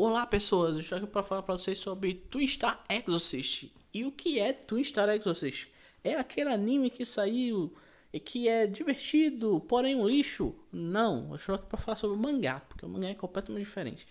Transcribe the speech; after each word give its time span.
Olá 0.00 0.24
pessoas, 0.24 0.76
eu 0.76 0.80
estou 0.80 0.96
aqui 0.96 1.08
para 1.08 1.24
falar 1.24 1.42
para 1.42 1.58
vocês 1.58 1.76
sobre 1.76 2.14
Twin 2.14 2.46
Star 2.46 2.84
Exorcist. 2.88 3.72
E 3.92 4.04
o 4.04 4.12
que 4.12 4.38
é 4.38 4.52
Twin 4.52 4.84
Star 4.84 5.08
Exorcist? 5.08 5.66
É 6.04 6.14
aquele 6.14 6.50
anime 6.50 6.88
que 6.88 7.04
saiu 7.04 7.74
e 8.12 8.20
que 8.20 8.46
é 8.46 8.68
divertido, 8.68 9.58
porém 9.58 9.96
um 9.96 10.06
lixo? 10.06 10.54
Não, 10.70 11.30
eu 11.30 11.34
estou 11.34 11.56
aqui 11.56 11.66
para 11.66 11.80
falar 11.80 11.96
sobre 11.96 12.16
o 12.16 12.20
mangá, 12.20 12.60
porque 12.60 12.86
o 12.86 12.88
mangá 12.88 13.08
é 13.08 13.14
completamente 13.16 13.64
diferente. 13.64 14.06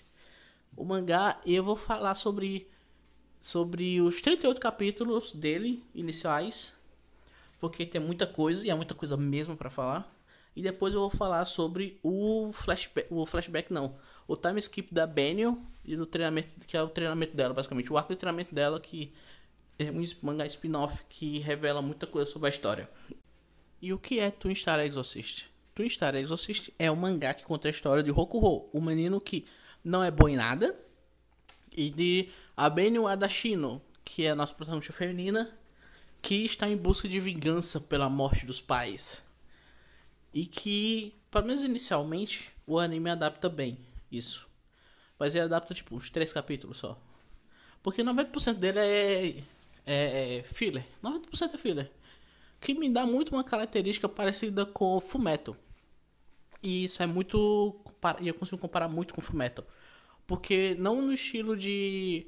O 0.75 0.83
mangá, 0.83 1.39
eu 1.45 1.63
vou 1.63 1.77
falar 1.77 2.15
sobre 2.15 2.67
sobre 3.39 4.01
os 4.01 4.19
38 4.19 4.59
capítulos 4.59 5.31
dele 5.31 5.81
iniciais, 5.95 6.77
porque 7.61 7.85
tem 7.85 8.01
muita 8.01 8.27
coisa 8.27 8.67
e 8.67 8.69
é 8.69 8.75
muita 8.75 8.93
coisa 8.93 9.15
mesmo 9.15 9.55
para 9.55 9.69
falar. 9.69 10.13
E 10.53 10.61
depois 10.61 10.93
eu 10.93 10.99
vou 10.99 11.09
falar 11.09 11.45
sobre 11.45 11.97
o 12.03 12.51
flashback, 12.51 13.07
o 13.09 13.25
flashback 13.25 13.71
não, 13.71 13.95
o 14.27 14.35
time 14.35 14.59
skip 14.59 14.93
da 14.93 15.07
Benio 15.07 15.61
e 15.85 15.95
do 15.95 16.05
treinamento, 16.05 16.49
que 16.67 16.75
é 16.75 16.81
o 16.81 16.89
treinamento 16.89 17.35
dela, 17.35 17.53
basicamente, 17.53 17.91
o 17.91 17.97
arco 17.97 18.13
de 18.13 18.19
treinamento 18.19 18.53
dela 18.53 18.79
que 18.79 19.13
é 19.79 19.89
um 19.89 20.03
mangá 20.21 20.45
spin-off 20.45 21.03
que 21.09 21.39
revela 21.39 21.81
muita 21.81 22.05
coisa 22.05 22.29
sobre 22.29 22.47
a 22.47 22.49
história. 22.49 22.89
E 23.81 23.93
o 23.93 23.99
que 23.99 24.19
é 24.19 24.29
Twin 24.29 24.53
Star 24.53 24.79
Exorcist? 24.79 25.45
Twin 25.73 25.89
Star 25.89 26.15
Exorcist 26.15 26.73
é 26.77 26.91
um 26.91 26.95
mangá 26.95 27.33
que 27.33 27.45
conta 27.45 27.67
a 27.67 27.71
história 27.71 28.03
de 28.03 28.11
Rokuho, 28.11 28.69
o 28.73 28.81
menino 28.81 29.21
que 29.21 29.45
não 29.83 30.03
é 30.03 30.11
bom 30.11 30.27
em 30.27 30.35
nada, 30.35 30.77
e 31.71 31.89
de 31.89 32.29
Abenio 32.55 33.07
Adashino, 33.07 33.81
que 34.03 34.25
é 34.25 34.31
a 34.31 34.35
nossa 34.35 34.53
protagonista 34.53 34.91
feminina, 34.91 35.55
que 36.21 36.43
está 36.43 36.67
em 36.67 36.75
busca 36.75 37.07
de 37.07 37.19
vingança 37.19 37.79
pela 37.79 38.09
morte 38.09 38.45
dos 38.45 38.59
pais. 38.59 39.23
E 40.33 40.45
que, 40.45 41.13
pelo 41.29 41.45
menos 41.45 41.61
inicialmente, 41.61 42.51
o 42.65 42.79
anime 42.79 43.11
adapta 43.11 43.47
bem 43.47 43.77
isso. 44.11 44.47
Mas 45.19 45.35
ele 45.35 45.45
adapta 45.45 45.73
tipo 45.73 45.95
uns 45.95 46.09
três 46.09 46.31
capítulos 46.31 46.77
só. 46.77 46.97
Porque 47.81 48.03
90% 48.03 48.55
dele 48.55 48.79
é, 48.79 49.43
é, 49.85 50.37
é 50.37 50.43
filler. 50.43 50.85
90% 51.03 51.53
é 51.53 51.57
filler. 51.57 51.91
Que 52.59 52.73
me 52.73 52.89
dá 52.91 53.05
muito 53.05 53.33
uma 53.33 53.43
característica 53.43 54.09
parecida 54.09 54.65
com 54.65 54.99
Fumeto. 54.99 55.55
E 56.61 56.83
isso 56.83 57.01
é 57.03 57.07
muito. 57.07 57.79
E 58.19 58.27
eu 58.27 58.33
consigo 58.33 58.57
comparar 58.57 58.87
muito 58.87 59.13
com 59.13 59.21
Fumeto. 59.21 59.63
Porque 60.25 60.75
não 60.79 61.01
no 61.01 61.13
estilo 61.13 61.55
de. 61.55 62.27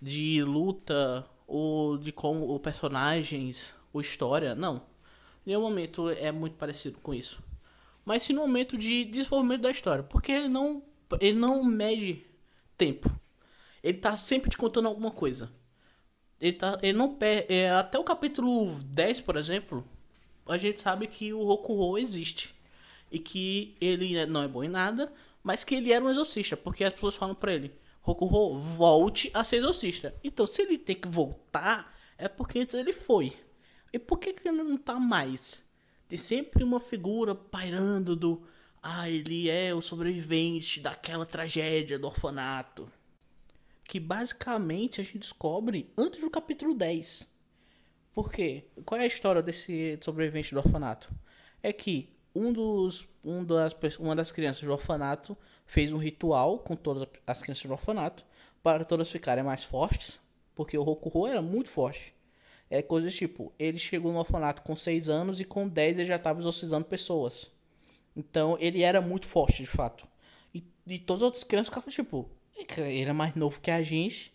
de 0.00 0.42
luta 0.42 1.28
ou 1.46 1.98
de 1.98 2.12
como 2.12 2.58
personagens 2.60 3.74
ou 3.92 4.00
história, 4.00 4.54
não 4.54 4.82
nenhum 5.46 5.60
momento 5.60 6.10
é 6.10 6.32
muito 6.32 6.56
parecido 6.56 6.98
com 6.98 7.14
isso. 7.14 7.40
Mas 8.04 8.24
sim 8.24 8.32
no 8.32 8.40
momento 8.40 8.76
de 8.76 9.04
desenvolvimento 9.04 9.62
da 9.62 9.70
história. 9.70 10.02
Porque 10.02 10.32
ele 10.32 10.48
não, 10.48 10.82
ele 11.20 11.38
não 11.38 11.64
mede 11.64 12.24
tempo. 12.76 13.10
Ele 13.82 13.98
tá 13.98 14.16
sempre 14.16 14.50
te 14.50 14.56
contando 14.56 14.88
alguma 14.88 15.10
coisa. 15.10 15.52
Ele, 16.40 16.52
tá, 16.52 16.78
ele 16.82 16.96
não 16.96 17.14
perde. 17.14 17.52
É, 17.52 17.70
até 17.70 17.98
o 17.98 18.04
capítulo 18.04 18.74
10, 18.80 19.20
por 19.20 19.36
exemplo, 19.36 19.86
a 20.46 20.58
gente 20.58 20.80
sabe 20.80 21.06
que 21.06 21.32
o 21.32 21.44
Rokuho 21.44 21.98
existe. 21.98 22.54
E 23.10 23.18
que 23.18 23.76
ele 23.80 24.26
não 24.26 24.42
é 24.42 24.48
bom 24.48 24.64
em 24.64 24.68
nada, 24.68 25.12
mas 25.42 25.62
que 25.62 25.76
ele 25.76 25.92
era 25.92 26.04
um 26.04 26.10
exorcista. 26.10 26.56
Porque 26.56 26.84
as 26.84 26.92
pessoas 26.92 27.14
falam 27.14 27.34
pra 27.34 27.54
ele: 27.54 27.72
Rokuho, 28.02 28.58
volte 28.58 29.30
a 29.32 29.44
ser 29.44 29.56
exorcista. 29.56 30.14
Então, 30.22 30.46
se 30.46 30.62
ele 30.62 30.78
tem 30.78 30.96
que 30.96 31.08
voltar, 31.08 31.96
é 32.18 32.28
porque 32.28 32.58
antes 32.58 32.74
ele 32.74 32.92
foi. 32.92 33.32
E 33.92 33.98
por 33.98 34.18
que, 34.18 34.32
que 34.32 34.48
ele 34.48 34.62
não 34.62 34.76
tá 34.76 34.98
mais? 34.98 35.64
Tem 36.08 36.18
sempre 36.18 36.62
uma 36.62 36.80
figura 36.80 37.34
pairando 37.34 38.14
do. 38.14 38.42
Ah, 38.88 39.10
ele 39.10 39.50
é 39.50 39.74
o 39.74 39.82
sobrevivente 39.82 40.78
daquela 40.78 41.26
tragédia 41.26 41.98
do 41.98 42.06
orfanato. 42.06 42.88
Que 43.82 43.98
basicamente 43.98 45.00
a 45.00 45.04
gente 45.04 45.18
descobre 45.18 45.92
antes 45.98 46.20
do 46.20 46.30
capítulo 46.30 46.72
10. 46.72 47.26
Por 48.12 48.30
quê? 48.30 48.62
Qual 48.84 49.00
é 49.00 49.02
a 49.02 49.08
história 49.08 49.42
desse 49.42 49.98
sobrevivente 50.00 50.54
do 50.54 50.58
orfanato? 50.58 51.12
É 51.60 51.72
que 51.72 52.16
um 52.32 52.52
dos, 52.52 53.08
um 53.24 53.44
das, 53.44 53.74
uma 53.98 54.14
das 54.14 54.30
crianças 54.30 54.62
do 54.62 54.70
orfanato 54.70 55.36
fez 55.66 55.92
um 55.92 55.98
ritual 55.98 56.60
com 56.60 56.76
todas 56.76 57.08
as 57.26 57.42
crianças 57.42 57.64
do 57.64 57.72
orfanato 57.72 58.24
para 58.62 58.84
todas 58.84 59.10
ficarem 59.10 59.42
mais 59.42 59.64
fortes, 59.64 60.20
porque 60.54 60.78
o 60.78 60.84
Rokuho 60.84 61.26
era 61.26 61.42
muito 61.42 61.70
forte. 61.70 62.14
É 62.70 62.82
coisas 62.82 63.16
tipo, 63.16 63.52
ele 63.58 63.80
chegou 63.80 64.12
no 64.12 64.20
orfanato 64.20 64.62
com 64.62 64.76
6 64.76 65.08
anos 65.08 65.40
e 65.40 65.44
com 65.44 65.66
10 65.66 65.98
ele 65.98 66.08
já 66.08 66.14
estava 66.14 66.38
exorcizando 66.38 66.84
pessoas. 66.84 67.55
Então 68.16 68.56
ele 68.58 68.82
era 68.82 69.00
muito 69.00 69.26
forte, 69.26 69.62
de 69.62 69.66
fato. 69.66 70.08
E, 70.54 70.64
e 70.86 70.98
todas 70.98 71.22
as 71.22 71.26
outras 71.26 71.44
crianças 71.44 71.68
ficavam 71.68 71.90
tipo, 71.90 72.30
ele 72.78 73.10
é 73.10 73.12
mais 73.12 73.34
novo 73.34 73.60
que 73.60 73.70
a 73.70 73.82
gente 73.82 74.32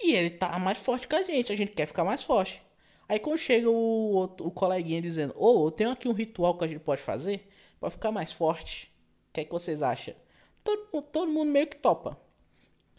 e 0.00 0.12
ele 0.12 0.30
tá 0.30 0.58
mais 0.58 0.78
forte 0.78 1.08
que 1.08 1.16
a 1.16 1.22
gente, 1.22 1.52
a 1.52 1.56
gente 1.56 1.72
quer 1.72 1.86
ficar 1.86 2.04
mais 2.04 2.22
forte. 2.22 2.62
Aí 3.08 3.18
quando 3.18 3.38
chega 3.38 3.68
o, 3.68 3.74
o, 3.74 4.22
o 4.24 4.50
coleguinha 4.50 5.02
dizendo, 5.02 5.34
ô, 5.36 5.62
oh, 5.62 5.66
eu 5.66 5.70
tenho 5.70 5.90
aqui 5.90 6.08
um 6.08 6.12
ritual 6.12 6.56
que 6.56 6.64
a 6.64 6.68
gente 6.68 6.80
pode 6.80 7.02
fazer 7.02 7.48
para 7.80 7.90
ficar 7.90 8.12
mais 8.12 8.32
forte. 8.32 8.92
O 9.30 9.32
que 9.32 9.40
é 9.40 9.44
que 9.44 9.52
vocês 9.52 9.82
acham? 9.82 10.14
Todo, 10.62 11.02
todo 11.02 11.30
mundo 11.30 11.50
meio 11.50 11.66
que 11.66 11.76
topa. 11.76 12.18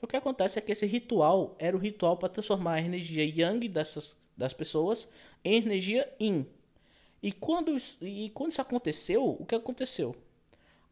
O 0.01 0.07
que 0.07 0.15
acontece 0.15 0.59
é 0.59 0.61
que 0.61 0.71
esse 0.71 0.85
ritual 0.85 1.55
era 1.57 1.75
o 1.75 1.79
ritual 1.79 2.17
para 2.17 2.29
transformar 2.29 2.75
a 2.75 2.81
energia 2.81 3.25
yang 3.25 3.67
dessas 3.67 4.15
das 4.37 4.53
pessoas 4.53 5.09
em 5.43 5.55
energia 5.55 6.07
yin. 6.21 6.45
E 7.21 7.31
quando, 7.31 7.75
e 8.01 8.29
quando 8.29 8.51
isso 8.51 8.61
aconteceu, 8.61 9.37
o 9.39 9.45
que 9.45 9.55
aconteceu? 9.55 10.15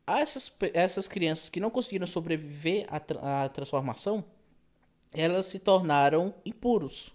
Essas, 0.07 0.55
essas 0.73 1.07
crianças 1.07 1.49
que 1.49 1.59
não 1.59 1.69
conseguiram 1.69 2.07
sobreviver 2.07 2.87
à, 2.89 3.43
à 3.43 3.49
transformação, 3.49 4.23
elas 5.13 5.47
se 5.47 5.59
tornaram 5.59 6.33
impuros. 6.45 7.11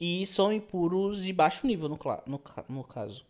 E 0.00 0.26
são 0.26 0.52
impuros 0.52 1.22
de 1.22 1.32
baixo 1.32 1.66
nível, 1.66 1.88
no, 1.88 1.98
no, 2.26 2.40
no 2.68 2.84
caso. 2.84 3.24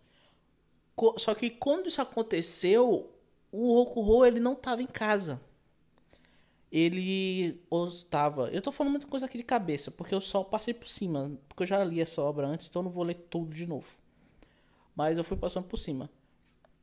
Só 1.18 1.34
que 1.34 1.50
quando 1.50 1.88
isso 1.88 2.00
aconteceu, 2.00 3.10
o 3.52 3.74
Rokuho 3.74 4.24
ele 4.24 4.40
não 4.40 4.54
estava 4.54 4.82
em 4.82 4.86
casa 4.86 5.40
ele 6.70 7.60
estava. 7.70 8.48
Eu 8.48 8.60
tô 8.60 8.72
falando 8.72 8.92
muita 8.92 9.06
coisa 9.06 9.26
aqui 9.26 9.38
de 9.38 9.44
cabeça, 9.44 9.90
porque 9.90 10.14
eu 10.14 10.20
só 10.20 10.42
passei 10.42 10.74
por 10.74 10.88
cima. 10.88 11.32
Porque 11.48 11.62
eu 11.62 11.66
já 11.66 11.82
li 11.84 12.00
essa 12.00 12.20
obra 12.22 12.46
antes, 12.46 12.66
então 12.66 12.82
não 12.82 12.90
vou 12.90 13.04
ler 13.04 13.14
tudo 13.30 13.54
de 13.54 13.66
novo. 13.66 13.86
Mas 14.96 15.18
eu 15.18 15.22
fui 15.22 15.36
passando 15.36 15.66
por 15.66 15.76
cima. 15.76 16.10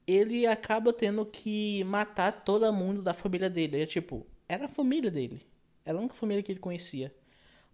Ele 0.06 0.46
acaba 0.46 0.94
tendo 0.94 1.25
que 1.25 1.84
matar 1.85 2.44
todo 2.44 2.72
mundo 2.72 3.01
da 3.01 3.13
família 3.13 3.50
dele. 3.50 3.81
É 3.81 3.85
tipo, 3.88 4.28
era 4.47 4.66
a 4.66 4.69
família 4.69 5.09
dele. 5.09 5.41
Era 5.84 5.97
a 5.97 6.01
única 6.01 6.13
família 6.13 6.44
que 6.44 6.52
ele 6.52 6.59
conhecia. 6.59 7.13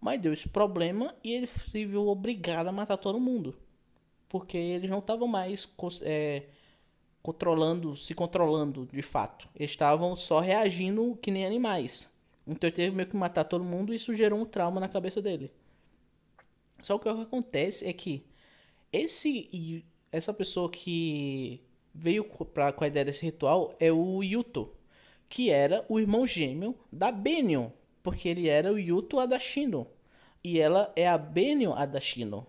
Mas 0.00 0.20
deu 0.20 0.32
esse 0.32 0.48
problema 0.48 1.14
e 1.22 1.32
ele 1.34 1.46
se 1.46 1.84
viu 1.84 2.08
obrigado 2.08 2.68
a 2.68 2.72
matar 2.72 2.96
todo 2.96 3.20
mundo. 3.20 3.54
Porque 4.28 4.56
eles 4.56 4.88
não 4.88 5.00
estavam 5.00 5.28
mais 5.28 5.68
é, 6.02 6.44
controlando, 7.22 7.94
se 7.96 8.14
controlando 8.14 8.86
de 8.86 9.02
fato. 9.02 9.46
Eles 9.54 9.70
estavam 9.70 10.16
só 10.16 10.40
reagindo 10.40 11.18
que 11.20 11.30
nem 11.30 11.44
animais. 11.44 12.08
Então 12.46 12.68
ele 12.68 12.76
teve 12.76 12.96
meio 12.96 13.08
que 13.08 13.16
matar 13.16 13.44
todo 13.44 13.62
mundo 13.62 13.92
e 13.92 13.96
isso 13.96 14.14
gerou 14.14 14.40
um 14.40 14.46
trauma 14.46 14.80
na 14.80 14.88
cabeça 14.88 15.20
dele. 15.20 15.52
Só 16.80 16.98
que 16.98 17.08
o 17.08 17.14
que 17.14 17.22
acontece 17.22 17.86
é 17.86 17.92
que 17.92 18.24
esse 18.90 19.50
essa 20.12 20.32
pessoa 20.32 20.70
que 20.70 21.60
veio 21.94 22.24
pra, 22.24 22.72
com 22.72 22.84
a 22.84 22.86
ideia 22.86 23.04
desse 23.04 23.24
ritual 23.24 23.74
é 23.78 23.92
o 23.92 24.22
Yuto, 24.22 24.70
que 25.28 25.50
era 25.50 25.84
o 25.88 25.98
irmão 25.98 26.26
gêmeo 26.26 26.76
da 26.92 27.12
Benio, 27.12 27.72
porque 28.02 28.28
ele 28.28 28.48
era 28.48 28.72
o 28.72 28.78
Yuto 28.78 29.18
Adashino 29.18 29.86
e 30.42 30.58
ela 30.58 30.92
é 30.96 31.08
a 31.08 31.18
Benio 31.18 31.72
Adashino. 31.72 32.46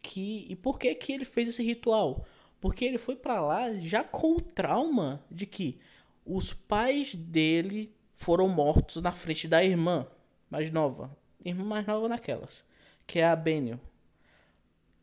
Que, 0.00 0.46
e 0.48 0.56
por 0.56 0.78
que 0.78 0.94
que 0.94 1.12
ele 1.12 1.24
fez 1.24 1.48
esse 1.48 1.62
ritual? 1.62 2.26
Porque 2.60 2.84
ele 2.84 2.98
foi 2.98 3.16
para 3.16 3.40
lá 3.40 3.72
já 3.74 4.04
com 4.04 4.32
o 4.32 4.40
trauma 4.40 5.24
de 5.30 5.46
que 5.46 5.78
os 6.24 6.52
pais 6.52 7.14
dele 7.14 7.94
foram 8.16 8.48
mortos 8.48 9.02
na 9.02 9.10
frente 9.10 9.48
da 9.48 9.64
irmã 9.64 10.06
mais 10.50 10.70
nova. 10.70 11.14
Irmã 11.44 11.64
mais 11.64 11.86
nova 11.86 12.08
naquelas. 12.08 12.64
Que 13.06 13.18
é 13.18 13.26
a 13.26 13.36
Benio. 13.36 13.80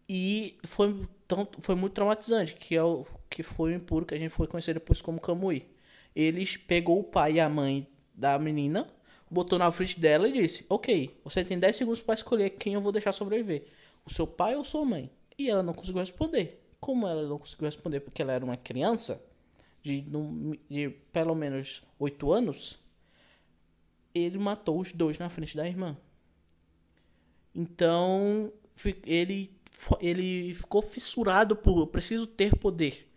E 0.07 0.55
foi, 0.63 1.07
tão, 1.31 1.47
foi 1.59 1.75
muito 1.75 1.93
traumatizante. 1.93 2.55
Que, 2.55 2.75
é 2.75 2.83
o, 2.83 3.05
que 3.29 3.41
foi 3.41 3.71
o 3.71 3.75
impuro 3.75 4.05
que 4.05 4.13
a 4.13 4.17
gente 4.17 4.29
foi 4.29 4.47
conhecer 4.47 4.73
depois 4.73 5.01
como 5.01 5.19
Kamui. 5.19 5.65
Eles 6.15 6.57
pegou 6.57 6.99
o 6.99 7.03
pai 7.03 7.33
e 7.33 7.39
a 7.39 7.47
mãe 7.47 7.87
da 8.13 8.37
menina, 8.37 8.87
botou 9.29 9.57
na 9.57 9.71
frente 9.71 9.99
dela 9.99 10.27
e 10.27 10.33
disse: 10.33 10.65
Ok, 10.69 11.17
você 11.23 11.45
tem 11.45 11.57
10 11.57 11.75
segundos 11.75 12.01
para 12.01 12.15
escolher 12.15 12.49
quem 12.51 12.73
eu 12.73 12.81
vou 12.81 12.91
deixar 12.91 13.13
sobreviver: 13.13 13.65
o 14.05 14.13
seu 14.13 14.27
pai 14.27 14.55
ou 14.55 14.63
sua 14.65 14.83
mãe? 14.83 15.09
E 15.37 15.49
ela 15.49 15.63
não 15.63 15.73
conseguiu 15.73 16.01
responder. 16.01 16.61
Como 16.79 17.07
ela 17.07 17.27
não 17.27 17.39
conseguiu 17.39 17.65
responder 17.65 18.01
porque 18.01 18.21
ela 18.21 18.33
era 18.33 18.43
uma 18.43 18.57
criança 18.57 19.23
de, 19.81 20.03
de 20.69 20.89
pelo 21.13 21.33
menos 21.33 21.81
8 21.97 22.31
anos, 22.31 22.79
ele 24.13 24.37
matou 24.37 24.79
os 24.79 24.91
dois 24.91 25.17
na 25.17 25.29
frente 25.29 25.55
da 25.55 25.65
irmã. 25.65 25.95
Então 27.55 28.51
ele, 29.05 29.51
ele 29.99 30.53
ficou 30.53 30.81
fissurado 30.81 31.55
por 31.55 31.87
preciso 31.87 32.27
ter 32.27 32.55
poder. 32.57 33.07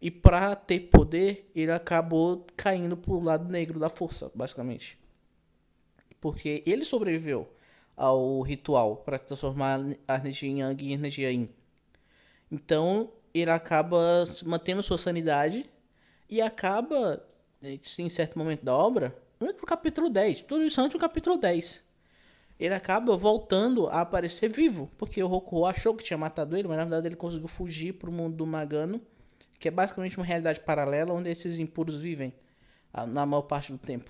E 0.00 0.10
para 0.10 0.56
ter 0.56 0.80
poder, 0.80 1.50
ele 1.54 1.70
acabou 1.70 2.46
caindo 2.56 2.96
pro 2.96 3.20
lado 3.20 3.48
negro 3.50 3.78
da 3.78 3.88
força, 3.88 4.30
basicamente. 4.34 4.98
porque 6.22 6.62
ele 6.64 6.84
sobreviveu 6.84 7.52
ao 7.96 8.40
ritual 8.42 8.96
para 8.96 9.18
transformar 9.18 9.80
a 10.06 10.16
energia 10.16 10.48
em 10.48 10.60
Yang 10.60 10.84
em 10.84 10.92
energia 10.92 11.30
Yin. 11.32 11.48
Então 12.50 13.12
ele 13.34 13.50
acaba 13.50 14.24
mantendo 14.46 14.82
sua 14.82 14.96
sanidade 14.96 15.68
e 16.30 16.40
acaba, 16.40 17.24
em 17.62 18.08
certo 18.08 18.38
momento 18.38 18.64
da 18.64 18.74
obra, 18.74 19.16
antes 19.40 19.60
do 19.60 19.66
capítulo 19.66 20.08
10, 20.08 20.42
tudo 20.42 20.64
isso 20.64 20.80
antes 20.80 20.92
do 20.92 20.98
capítulo 20.98 21.36
10. 21.36 21.91
Ele 22.62 22.74
acaba 22.74 23.16
voltando 23.16 23.88
a 23.88 24.02
aparecer 24.02 24.48
vivo, 24.48 24.88
porque 24.96 25.20
o 25.20 25.26
Rokuo 25.26 25.66
achou 25.66 25.96
que 25.96 26.04
tinha 26.04 26.16
matado 26.16 26.56
ele, 26.56 26.68
mas 26.68 26.76
na 26.76 26.84
verdade 26.84 27.08
ele 27.08 27.16
conseguiu 27.16 27.48
fugir 27.48 27.94
para 27.94 28.08
o 28.08 28.12
mundo 28.12 28.36
do 28.36 28.46
Magano, 28.46 29.02
que 29.58 29.66
é 29.66 29.70
basicamente 29.70 30.16
uma 30.16 30.24
realidade 30.24 30.60
paralela 30.60 31.12
onde 31.12 31.28
esses 31.28 31.58
impuros 31.58 31.96
vivem 31.96 32.32
na 33.08 33.26
maior 33.26 33.42
parte 33.42 33.72
do 33.72 33.78
tempo. 33.78 34.08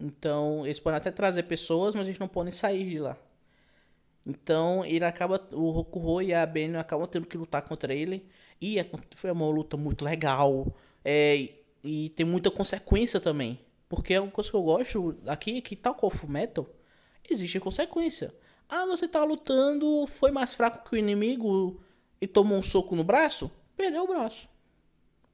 Então, 0.00 0.66
eles 0.66 0.80
podem 0.80 0.96
até 0.96 1.12
trazer 1.12 1.44
pessoas, 1.44 1.94
mas 1.94 2.08
eles 2.08 2.18
não 2.18 2.26
podem 2.26 2.52
sair 2.52 2.90
de 2.90 2.98
lá. 2.98 3.16
Então, 4.26 4.84
ele 4.84 5.04
acaba. 5.04 5.40
O 5.52 5.70
Rokuho 5.70 6.20
e 6.20 6.34
a 6.34 6.44
Benio 6.44 6.80
acabam 6.80 7.06
tendo 7.06 7.28
que 7.28 7.38
lutar 7.38 7.62
contra 7.62 7.94
ele. 7.94 8.28
E 8.60 8.76
é, 8.76 8.90
foi 9.14 9.30
uma 9.30 9.48
luta 9.48 9.76
muito 9.76 10.04
legal. 10.04 10.66
É, 11.04 11.48
e 11.84 12.08
tem 12.10 12.26
muita 12.26 12.50
consequência 12.50 13.20
também. 13.20 13.60
Porque 13.88 14.14
é 14.14 14.20
uma 14.20 14.32
coisa 14.32 14.50
que 14.50 14.56
eu 14.56 14.62
gosto 14.64 15.16
aqui 15.28 15.58
é 15.58 15.60
que, 15.60 15.76
tal 15.76 15.94
qual 15.94 16.12
o 16.12 16.30
Metal, 16.30 16.68
existe 17.34 17.60
consequência. 17.60 18.34
Ah, 18.68 18.84
você 18.86 19.08
tá 19.08 19.24
lutando, 19.24 20.06
foi 20.06 20.30
mais 20.30 20.54
fraco 20.54 20.88
que 20.88 20.94
o 20.94 20.98
inimigo 20.98 21.80
e 22.20 22.26
tomou 22.26 22.58
um 22.58 22.62
soco 22.62 22.94
no 22.94 23.04
braço? 23.04 23.50
Perdeu 23.76 24.04
o 24.04 24.08
braço. 24.08 24.48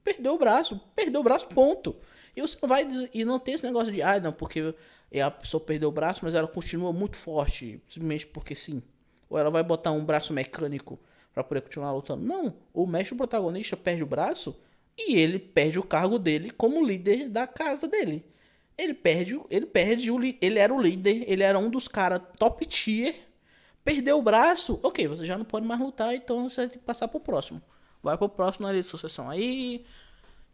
Perdeu 0.05 0.35
o 0.35 0.39
braço. 0.39 0.81
Perdeu 0.95 1.21
o 1.21 1.25
braço, 1.25 1.49
ponto. 1.49 1.97
E 2.37 2.41
você 2.41 2.57
não 2.61 2.69
vai 2.69 2.89
e 3.13 3.25
não 3.25 3.39
tem 3.39 3.55
esse 3.55 3.65
negócio 3.65 3.93
de, 3.93 4.03
ah, 4.03 4.21
não, 4.21 4.33
porque 4.33 4.75
a 5.23 5.31
pessoa 5.31 5.61
perdeu 5.61 5.89
o 5.89 5.93
braço, 5.93 6.25
mas 6.25 6.35
ela 6.35 6.49
continua 6.49 6.93
muito 6.93 7.17
forte, 7.17 7.81
simplesmente 7.89 8.27
porque 8.27 8.55
sim. 8.55 8.83
Ou 9.31 9.39
ela 9.39 9.51
vai 9.51 9.63
botar 9.63 9.93
um 9.93 10.05
braço 10.05 10.33
mecânico 10.33 10.99
para 11.33 11.43
poder 11.43 11.63
continuar 11.63 11.93
lutando. 11.93 12.25
Não, 12.25 12.55
o 12.73 12.87
mestre 12.87 13.17
protagonista 13.17 13.77
perde 13.77 14.03
o 14.03 14.07
braço 14.07 14.57
e 14.97 15.17
ele 15.17 15.39
perde 15.39 15.79
o 15.79 15.83
cargo 15.83 16.19
dele 16.19 16.51
como 16.51 16.85
líder 16.85 17.29
da 17.29 17.47
casa 17.47 17.89
dele. 17.89 18.25
Ele 18.77 18.95
perde, 18.95 19.41
ele 19.51 19.67
perde 19.67 20.11
o 20.11 20.21
ele 20.23 20.59
era 20.59 20.75
o 20.75 20.81
líder, 20.81 21.25
ele 21.29 21.43
era 21.43 21.59
um 21.59 21.71
dos 21.71 21.87
caras 21.87 22.23
top 22.39 22.65
tier. 22.67 23.15
Perdeu 23.85 24.19
o 24.19 24.23
braço, 24.23 24.81
ok, 24.83 25.07
você 25.07 25.25
já 25.25 25.37
não 25.37 25.45
pode 25.45 25.67
mais 25.67 25.81
lutar, 25.81 26.15
então 26.15 26.49
você 26.49 26.69
ter 26.69 26.79
que 26.79 26.85
passar 26.85 27.07
pro 27.07 27.21
próximo. 27.21 27.61
Vai 28.03 28.17
pro 28.17 28.29
próximo 28.29 28.67
na 28.67 28.73
linha 28.73 28.83
de 28.83 28.89
sucessão 28.89 29.29
aí, 29.31 29.85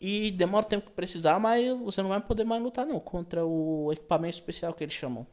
e 0.01 0.31
demora 0.31 0.65
o 0.65 0.69
tempo 0.69 0.87
que 0.87 0.93
precisar, 0.93 1.39
mas 1.39 1.79
você 1.79 2.01
não 2.01 2.09
vai 2.09 2.21
poder 2.21 2.45
mais 2.45 2.63
lutar 2.63 2.87
não 2.87 2.99
contra 2.99 3.45
o 3.45 3.93
equipamento 3.93 4.35
especial 4.35 4.73
que 4.73 4.83
eles 4.83 4.95
chamam. 4.95 5.27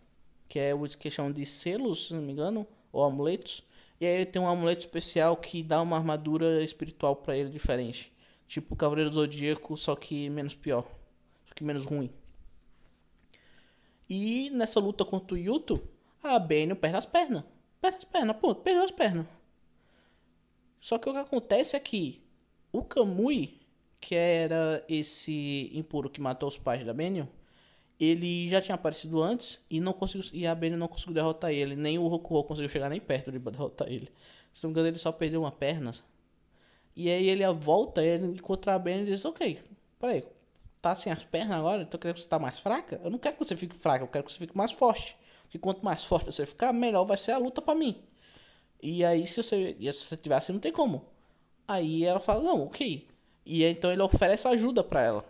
Que 0.50 0.60
é 0.60 0.76
o 0.76 0.84
que 0.90 1.10
chamam 1.10 1.32
de 1.32 1.46
selos, 1.46 2.08
se 2.08 2.14
não 2.14 2.22
me 2.22 2.34
engano, 2.34 2.68
ou 2.92 3.04
amuletos. 3.04 3.64
E 4.00 4.06
aí 4.06 4.14
ele 4.14 4.26
tem 4.26 4.42
um 4.42 4.48
amuleto 4.48 4.82
especial 4.82 5.38
que 5.38 5.64
dá 5.64 5.82
uma 5.82 5.96
armadura 5.96 6.62
espiritual 6.64 7.16
para 7.16 7.38
ele 7.38 7.50
diferente. 7.50 8.12
Tipo 8.46 8.74
o 8.74 8.78
Cavaleiro 8.78 9.12
Zodíaco, 9.14 9.78
só 9.78 9.96
que 9.96 10.30
menos 10.30 10.54
pior. 10.54 10.86
Só 11.48 11.54
que 11.56 11.64
menos 11.64 11.86
ruim. 11.86 12.12
E 14.10 14.50
nessa 14.52 14.80
luta 14.80 15.04
contra 15.04 15.36
o 15.36 15.38
Yuto, 15.38 15.82
a 16.24 16.40
Benio 16.40 16.76
perde 16.76 16.98
as 16.98 17.06
pernas. 17.06 17.44
Perde 17.82 17.98
as 17.98 18.06
pernas, 18.06 18.38
ponto. 18.38 18.62
Perdeu 18.62 18.84
as 18.84 18.92
pernas. 18.92 19.26
Só 20.80 20.98
que 20.98 21.10
o 21.10 21.14
que 21.14 21.20
acontece 21.20 21.76
é 21.76 21.80
que 21.80 22.24
o 22.72 22.84
Kamui 22.84 23.58
que 24.00 24.16
era 24.16 24.84
esse 24.88 25.72
impuro 25.74 26.10
que 26.10 26.22
matou 26.22 26.48
os 26.48 26.58
pais 26.58 26.86
da 26.86 26.94
Benio, 26.94 27.28
ele 28.00 28.48
já 28.48 28.62
tinha 28.62 28.76
aparecido 28.76 29.22
antes 29.22 29.60
e 29.70 29.80
não 29.80 29.94
conseguiu 29.94 30.30
e 30.34 30.46
a 30.46 30.54
Benio 30.54 30.78
não 30.78 30.88
conseguiu 30.88 31.16
derrotar 31.16 31.52
ele, 31.52 31.76
nem 31.76 31.98
o 31.98 32.08
Rokuo 32.08 32.44
conseguiu 32.44 32.70
chegar 32.70 32.90
nem 32.90 33.00
perto 33.00 33.32
de 33.32 33.40
derrotar 33.40 33.88
ele. 33.92 34.10
Se 34.54 34.64
não 34.64 34.70
me 34.70 34.74
engano, 34.74 34.88
ele 34.88 35.00
só 35.00 35.12
perdeu 35.12 35.42
uma 35.42 35.52
perna. 35.52 35.94
E 36.96 37.10
aí 37.10 37.30
ele 37.30 37.48
volta, 37.54 38.04
ele 38.04 38.26
encontra 38.28 38.76
a 38.76 38.80
Benio 38.80 39.04
e 39.04 39.12
diz: 39.12 39.26
Ok, 39.26 39.60
peraí, 40.00 40.24
tá 40.96 41.02
sem 41.02 41.12
as 41.12 41.24
pernas 41.24 41.58
agora, 41.58 41.84
então 41.84 42.00
quer 42.00 42.14
que 42.14 42.22
você 42.22 42.28
tá 42.28 42.40
mais 42.40 42.60
fraca? 42.60 43.00
Eu 43.04 43.10
não 43.10 43.18
quero 43.18 43.38
que 43.38 43.46
você 43.46 43.56
fique 43.56 43.76
fraca, 43.76 44.04
eu 44.04 44.08
quero 44.08 44.26
que 44.26 44.32
você 44.32 44.40
fique 44.40 44.58
mais 44.58 44.72
forte. 44.72 45.18
Porque 45.44 45.60
quanto 45.60 45.84
mais 45.84 46.04
forte 46.04 46.26
você 46.26 46.46
ficar, 46.46 46.74
melhor 46.74 47.06
vai 47.06 47.18
ser 47.18 47.32
a 47.32 47.38
luta 47.38 47.62
para 47.62 47.76
mim. 47.76 48.04
E 48.82 49.04
aí, 49.06 49.26
se 49.26 49.42
você, 49.42 49.76
e 49.80 49.92
se 49.94 50.06
você 50.06 50.18
tiver 50.18 50.36
assim, 50.36 50.54
não 50.54 50.60
tem 50.60 50.72
como. 50.72 51.06
Aí 51.68 52.04
ela 52.04 52.20
fala: 52.20 52.44
Não, 52.44 52.64
ok, 52.66 53.08
e 53.46 53.64
então 53.64 53.92
ele 53.92 54.02
oferece 54.02 54.48
ajuda 54.48 54.84
para 54.84 55.02
ela. 55.02 55.26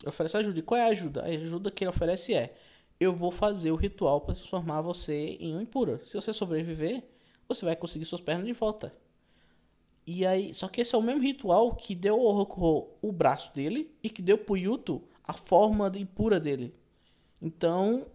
Ele 0.00 0.08
oferece 0.08 0.36
ajuda. 0.36 0.58
E 0.58 0.62
qual 0.62 0.78
é 0.80 0.84
a 0.84 0.88
ajuda? 0.88 1.22
A 1.22 1.26
ajuda 1.26 1.70
que 1.70 1.84
ele 1.84 1.90
oferece 1.90 2.34
é: 2.34 2.54
eu 2.98 3.12
vou 3.14 3.30
fazer 3.30 3.70
o 3.72 3.76
ritual 3.76 4.20
para 4.20 4.34
transformar 4.34 4.80
você 4.80 5.36
em 5.40 5.56
um 5.56 5.60
impura. 5.60 6.00
Se 6.06 6.14
você 6.14 6.32
sobreviver, 6.32 7.02
você 7.48 7.64
vai 7.64 7.76
conseguir 7.76 8.04
suas 8.04 8.20
pernas 8.20 8.46
de 8.46 8.52
volta. 8.52 8.92
E 10.06 10.26
aí, 10.26 10.52
só 10.52 10.68
que 10.68 10.80
esse 10.80 10.94
é 10.94 10.98
o 10.98 11.02
mesmo 11.02 11.22
ritual 11.22 11.74
que 11.74 11.94
deu 11.94 12.16
ao 12.20 12.32
Rokuho 12.32 12.88
o 13.00 13.12
braço 13.12 13.54
dele 13.54 13.94
e 14.02 14.10
que 14.10 14.20
deu 14.20 14.36
pro 14.36 14.56
Yuto 14.56 15.02
a 15.24 15.32
forma 15.32 15.88
de 15.88 16.00
impura 16.00 16.40
dele. 16.40 16.74
Então, 17.40 18.06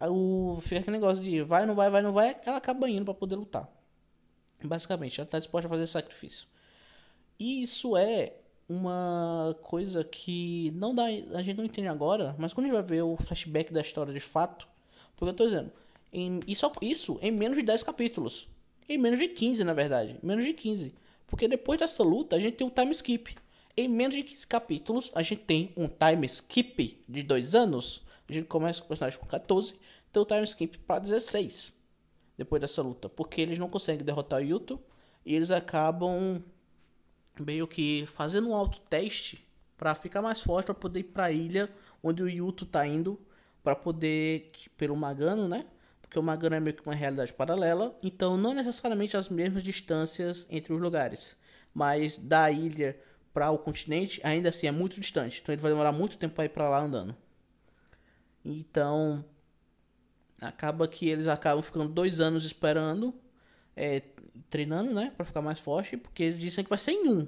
o 0.00 0.58
fica 0.60 0.80
aquele 0.80 0.96
negócio 0.96 1.22
de 1.22 1.42
vai, 1.42 1.64
não 1.64 1.74
vai, 1.74 1.90
vai, 1.90 2.02
não 2.02 2.12
vai, 2.12 2.36
ela 2.44 2.56
acaba 2.56 2.88
indo 2.88 3.04
para 3.04 3.14
poder 3.14 3.36
lutar. 3.36 3.68
Basicamente, 4.62 5.20
ela 5.20 5.26
está 5.26 5.38
disposta 5.38 5.66
a 5.66 5.70
fazer 5.70 5.86
sacrifício. 5.86 6.46
E 7.38 7.62
isso 7.62 7.96
é 7.96 8.34
uma 8.68 9.56
coisa 9.62 10.04
que 10.04 10.70
não 10.74 10.94
dá, 10.94 11.04
a 11.04 11.42
gente 11.42 11.56
não 11.56 11.64
entende 11.64 11.88
agora, 11.88 12.34
mas 12.38 12.52
quando 12.52 12.66
a 12.66 12.68
gente 12.68 12.78
vai 12.78 12.84
ver 12.84 13.02
o 13.02 13.16
flashback 13.16 13.72
da 13.72 13.80
história 13.80 14.12
de 14.12 14.20
fato, 14.20 14.68
porque 15.16 15.30
eu 15.30 15.34
tô 15.34 15.44
dizendo, 15.44 15.72
em, 16.12 16.40
isso, 16.46 16.70
isso 16.80 17.18
em 17.20 17.30
menos 17.30 17.56
de 17.56 17.64
10 17.64 17.82
capítulos, 17.82 18.48
em 18.88 18.98
menos 18.98 19.18
de 19.18 19.28
15 19.28 19.64
na 19.64 19.74
verdade, 19.74 20.18
menos 20.22 20.44
de 20.44 20.52
15, 20.52 20.94
porque 21.32 21.48
depois 21.48 21.80
dessa 21.80 22.02
luta 22.02 22.36
a 22.36 22.38
gente 22.38 22.58
tem 22.58 22.66
um 22.66 22.70
time 22.70 22.90
skip. 22.92 23.34
Em 23.74 23.88
menos 23.88 24.14
de 24.14 24.22
15 24.22 24.46
capítulos, 24.46 25.10
a 25.14 25.22
gente 25.22 25.44
tem 25.44 25.72
um 25.74 25.88
time 25.88 26.26
skip 26.26 27.02
de 27.08 27.22
2 27.22 27.54
anos. 27.54 28.04
A 28.28 28.32
gente 28.34 28.48
começa 28.48 28.80
com 28.80 28.84
o 28.84 28.88
personagem 28.88 29.18
com 29.18 29.26
14, 29.26 29.80
tem 30.12 30.22
um 30.22 30.26
time 30.26 30.44
skip 30.44 30.76
para 30.80 30.98
16 30.98 31.72
depois 32.36 32.60
dessa 32.60 32.82
luta, 32.82 33.08
porque 33.08 33.40
eles 33.40 33.58
não 33.58 33.70
conseguem 33.70 34.04
derrotar 34.04 34.40
o 34.40 34.44
Yuto 34.44 34.78
e 35.24 35.34
eles 35.34 35.50
acabam 35.50 36.44
meio 37.40 37.66
que 37.66 38.04
fazendo 38.04 38.50
um 38.50 38.54
autoteste 38.54 39.42
para 39.78 39.94
ficar 39.94 40.20
mais 40.20 40.42
forte 40.42 40.66
para 40.66 40.74
poder 40.74 41.00
ir 41.00 41.04
para 41.04 41.24
a 41.24 41.32
ilha 41.32 41.74
onde 42.02 42.22
o 42.22 42.28
Yuto 42.28 42.66
tá 42.66 42.86
indo 42.86 43.18
para 43.64 43.74
poder 43.74 44.50
pelo 44.76 44.94
Magano, 44.94 45.48
né? 45.48 45.64
Porque 46.12 46.18
o 46.18 46.22
Magano 46.22 46.54
é 46.54 46.60
meio 46.60 46.76
que 46.76 46.86
uma 46.86 46.94
realidade 46.94 47.32
paralela, 47.32 47.98
então 48.02 48.36
não 48.36 48.52
necessariamente 48.52 49.16
as 49.16 49.30
mesmas 49.30 49.62
distâncias 49.62 50.46
entre 50.50 50.70
os 50.70 50.78
lugares, 50.78 51.34
mas 51.72 52.18
da 52.18 52.50
ilha 52.50 53.00
para 53.32 53.50
o 53.50 53.56
continente 53.56 54.20
ainda 54.22 54.50
assim 54.50 54.66
é 54.66 54.70
muito 54.70 55.00
distante, 55.00 55.40
então 55.40 55.54
ele 55.54 55.62
vai 55.62 55.70
demorar 55.70 55.90
muito 55.90 56.18
tempo 56.18 56.34
para 56.34 56.44
ir 56.44 56.50
para 56.50 56.68
lá 56.68 56.80
andando. 56.80 57.16
Então 58.44 59.24
acaba 60.38 60.86
que 60.86 61.08
eles 61.08 61.26
acabam 61.28 61.62
ficando 61.62 61.88
dois 61.88 62.20
anos 62.20 62.44
esperando 62.44 63.14
é, 63.74 64.02
treinando, 64.50 64.92
né, 64.92 65.14
para 65.16 65.24
ficar 65.24 65.40
mais 65.40 65.60
forte, 65.60 65.96
porque 65.96 66.24
eles 66.24 66.38
dizem 66.38 66.62
que 66.62 66.68
vai 66.68 66.78
ser 66.78 66.90
em 66.90 67.08
um. 67.08 67.26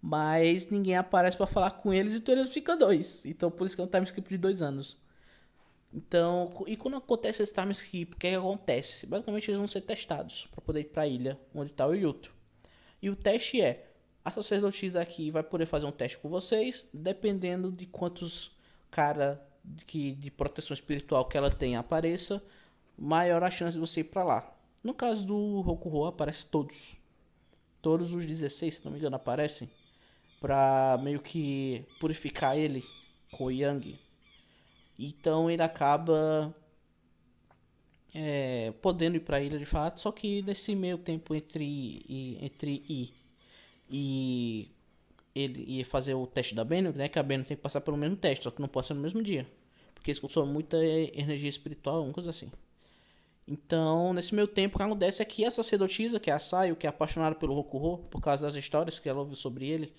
Mas 0.00 0.70
ninguém 0.70 0.96
aparece 0.96 1.36
para 1.36 1.48
falar 1.48 1.72
com 1.72 1.92
eles, 1.92 2.14
então 2.14 2.36
eles 2.36 2.52
ficam 2.52 2.78
dois. 2.78 3.26
Então 3.26 3.50
por 3.50 3.66
isso 3.66 3.74
que 3.74 3.82
é 3.82 3.84
um 3.84 3.88
time 3.88 4.04
skip 4.04 4.28
de 4.28 4.38
dois 4.38 4.62
anos. 4.62 5.01
Então, 5.92 6.52
e 6.66 6.76
quando 6.76 6.96
acontece 6.96 7.42
esse 7.42 7.52
time 7.52 7.72
skip, 7.72 8.14
o 8.14 8.18
que, 8.18 8.26
é 8.28 8.30
que 8.30 8.36
acontece? 8.36 9.06
Basicamente 9.06 9.50
eles 9.50 9.58
vão 9.58 9.68
ser 9.68 9.82
testados 9.82 10.48
para 10.50 10.62
poder 10.62 10.80
ir 10.80 10.84
para 10.84 11.02
a 11.02 11.06
ilha 11.06 11.38
onde 11.54 11.70
está 11.70 11.86
o 11.86 11.94
Yuto. 11.94 12.34
E 13.00 13.10
o 13.10 13.16
teste 13.16 13.60
é: 13.60 13.92
a 14.24 14.30
sacerdotisa 14.30 15.02
aqui 15.02 15.30
vai 15.30 15.42
poder 15.42 15.66
fazer 15.66 15.86
um 15.86 15.92
teste 15.92 16.18
com 16.18 16.30
vocês, 16.30 16.84
dependendo 16.94 17.70
de 17.70 17.84
quantos 17.86 18.56
cara 18.90 19.44
de, 19.64 20.12
de 20.12 20.30
proteção 20.30 20.74
espiritual 20.74 21.26
que 21.26 21.36
ela 21.36 21.50
tem 21.50 21.76
apareça, 21.76 22.42
maior 22.96 23.42
a 23.42 23.50
chance 23.50 23.74
de 23.74 23.80
você 23.80 24.00
ir 24.00 24.04
para 24.04 24.24
lá. 24.24 24.56
No 24.82 24.94
caso 24.94 25.24
do 25.24 25.60
Rokuho, 25.60 26.06
aparece 26.06 26.46
todos. 26.46 26.96
Todos 27.80 28.14
os 28.14 28.26
16, 28.26 28.76
se 28.76 28.84
não 28.84 28.92
me 28.92 28.98
engano, 28.98 29.16
aparecem. 29.16 29.68
Pra 30.40 30.98
meio 31.02 31.20
que 31.20 31.84
purificar 32.00 32.56
ele 32.56 32.84
com 33.30 33.44
o 33.44 33.50
Yang. 33.50 33.98
Então 35.04 35.50
ele 35.50 35.62
acaba 35.62 36.54
é, 38.14 38.72
podendo 38.80 39.16
ir 39.16 39.20
para 39.20 39.38
a 39.38 39.40
ilha 39.40 39.58
de 39.58 39.64
fato, 39.64 40.00
só 40.00 40.12
que 40.12 40.42
nesse 40.42 40.76
meio 40.76 40.98
tempo 40.98 41.34
entre 41.34 42.38
entre 42.40 42.84
ir 42.88 43.12
e 43.90 44.70
ele 45.34 45.64
ia 45.66 45.84
fazer 45.84 46.14
o 46.14 46.26
teste 46.26 46.54
da 46.54 46.64
Beno, 46.64 46.92
né, 46.92 47.08
que 47.08 47.18
a 47.18 47.22
Beno 47.22 47.44
tem 47.44 47.56
que 47.56 47.62
passar 47.62 47.80
pelo 47.80 47.96
mesmo 47.96 48.16
teste, 48.16 48.44
só 48.44 48.50
que 48.50 48.60
não 48.60 48.68
pode 48.68 48.86
ser 48.86 48.94
no 48.94 49.00
mesmo 49.00 49.22
dia, 49.22 49.46
porque 49.94 50.10
eles 50.10 50.20
consomem 50.20 50.52
muita 50.52 50.76
energia 50.76 51.48
espiritual, 51.48 52.04
uma 52.04 52.12
coisa 52.12 52.30
assim. 52.30 52.50
Então, 53.48 54.12
nesse 54.12 54.34
meio 54.34 54.46
tempo, 54.46 54.76
o 54.76 54.78
que 54.78 54.84
acontece 54.84 55.20
é 55.20 55.24
que 55.24 55.44
essa 55.44 55.62
sacerdotisa, 55.62 56.20
que 56.20 56.30
é 56.30 56.34
a 56.34 56.38
Sayo, 56.38 56.76
que 56.76 56.86
é 56.86 56.90
apaixonada 56.90 57.34
pelo 57.34 57.54
Rokuho, 57.54 57.98
por 57.98 58.20
causa 58.20 58.44
das 58.44 58.54
histórias 58.54 58.98
que 58.98 59.08
ela 59.08 59.20
ouviu 59.20 59.34
sobre 59.34 59.68
ele, 59.68 59.92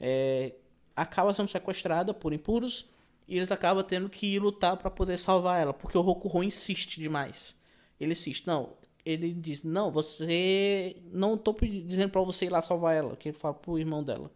é, 0.00 0.54
acaba 0.96 1.34
sendo 1.34 1.48
sequestrada 1.48 2.14
por 2.14 2.32
impuros 2.32 2.86
E 3.32 3.36
eles 3.36 3.50
acabam 3.50 3.82
tendo 3.82 4.10
que 4.10 4.38
lutar 4.38 4.76
para 4.76 4.90
poder 4.90 5.16
salvar 5.16 5.58
ela, 5.58 5.72
porque 5.72 5.96
o 5.96 6.02
Rokuho 6.02 6.44
insiste 6.44 7.00
demais. 7.00 7.56
Ele 7.98 8.12
insiste, 8.12 8.46
não, 8.46 8.74
ele 9.06 9.32
diz, 9.32 9.62
não, 9.62 9.90
você 9.90 10.98
não 11.10 11.38
tô 11.38 11.56
dizendo 11.58 12.10
para 12.10 12.20
você 12.20 12.44
ir 12.44 12.50
lá 12.50 12.60
salvar 12.60 12.94
ela, 12.94 13.16
que 13.16 13.30
ele 13.30 13.36
fala 13.38 13.54
pro 13.54 13.78
irmão 13.78 14.04
dela. 14.04 14.30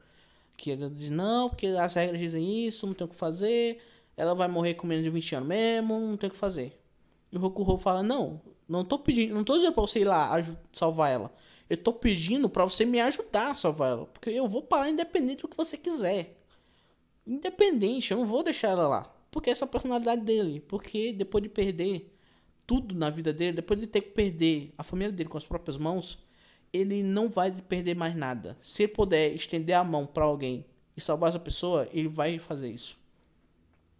Que 0.56 0.70
ele 0.70 0.88
diz, 0.88 1.10
não, 1.10 1.50
porque 1.50 1.66
as 1.66 1.92
regras 1.92 2.18
dizem 2.18 2.66
isso, 2.66 2.86
não 2.86 2.94
tem 2.94 3.06
o 3.06 3.10
que 3.10 3.16
fazer, 3.16 3.82
ela 4.16 4.34
vai 4.34 4.48
morrer 4.48 4.72
com 4.72 4.86
menos 4.86 5.04
de 5.04 5.10
20 5.10 5.34
anos 5.34 5.48
mesmo, 5.50 6.00
não 6.00 6.16
tem 6.16 6.30
o 6.30 6.32
que 6.32 6.38
fazer. 6.38 6.80
E 7.30 7.36
o 7.36 7.40
Rokuho 7.40 7.76
fala, 7.76 8.02
não, 8.02 8.40
não 8.66 8.82
tô 8.82 8.98
pedindo, 8.98 9.34
não 9.34 9.44
tô 9.44 9.56
dizendo 9.56 9.74
pra 9.74 9.82
você 9.82 10.00
ir 10.00 10.04
lá 10.06 10.42
salvar 10.72 11.10
ela. 11.10 11.30
Eu 11.68 11.76
tô 11.76 11.92
pedindo 11.92 12.48
para 12.48 12.64
você 12.64 12.86
me 12.86 12.98
ajudar 13.02 13.50
a 13.50 13.54
salvar 13.54 13.90
ela. 13.90 14.06
Porque 14.06 14.30
eu 14.30 14.48
vou 14.48 14.62
parar 14.62 14.88
independente 14.88 15.42
do 15.42 15.48
que 15.48 15.56
você 15.56 15.76
quiser. 15.76 16.35
Independente, 17.26 18.12
eu 18.12 18.18
não 18.18 18.26
vou 18.26 18.42
deixar 18.42 18.68
ela 18.68 18.86
lá. 18.86 19.12
Porque 19.30 19.50
essa 19.50 19.64
é 19.64 19.66
a 19.66 19.70
personalidade 19.70 20.22
dele. 20.22 20.60
Porque 20.60 21.12
depois 21.12 21.42
de 21.42 21.48
perder 21.48 22.14
tudo 22.66 22.94
na 22.94 23.10
vida 23.10 23.32
dele, 23.32 23.52
depois 23.52 23.78
de 23.78 23.86
ter 23.86 24.00
que 24.00 24.10
perder 24.10 24.72
a 24.76 24.82
família 24.82 25.12
dele 25.12 25.28
com 25.28 25.38
as 25.38 25.44
próprias 25.44 25.76
mãos, 25.76 26.18
ele 26.72 27.02
não 27.02 27.28
vai 27.28 27.50
perder 27.52 27.94
mais 27.94 28.14
nada. 28.14 28.56
Se 28.60 28.84
ele 28.84 28.92
puder 28.92 29.32
estender 29.34 29.76
a 29.76 29.84
mão 29.84 30.06
para 30.06 30.24
alguém 30.24 30.64
e 30.96 31.00
salvar 31.00 31.30
essa 31.30 31.38
pessoa, 31.38 31.88
ele 31.92 32.08
vai 32.08 32.38
fazer 32.38 32.70
isso. 32.70 32.98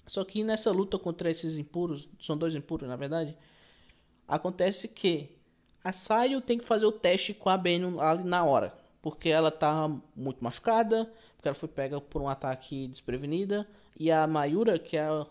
Só 0.06 0.24
que 0.24 0.44
nessa 0.44 0.70
luta 0.70 0.98
contra 0.98 1.30
esses 1.30 1.56
impuros, 1.56 2.08
são 2.20 2.36
dois 2.36 2.54
impuros 2.54 2.88
na 2.88 2.96
verdade, 2.96 3.36
acontece 4.26 4.88
que 4.88 5.36
a 5.82 5.92
Sayo 5.92 6.40
tem 6.40 6.58
que 6.58 6.64
fazer 6.64 6.86
o 6.86 6.92
teste 6.92 7.34
com 7.34 7.48
a 7.48 7.58
Benio 7.58 8.00
ali 8.00 8.24
na 8.24 8.44
hora, 8.44 8.76
porque 9.02 9.28
ela 9.28 9.50
tá 9.50 9.88
muito 10.14 10.42
machucada, 10.42 11.12
porque 11.46 11.48
ela 11.48 11.54
foi 11.54 11.68
pega 11.68 12.00
por 12.00 12.20
um 12.20 12.28
ataque 12.28 12.88
desprevenida, 12.88 13.68
e 13.98 14.10
a 14.10 14.26
Mayura, 14.26 14.78
que 14.78 14.96
é 14.96 15.02
a, 15.02 15.26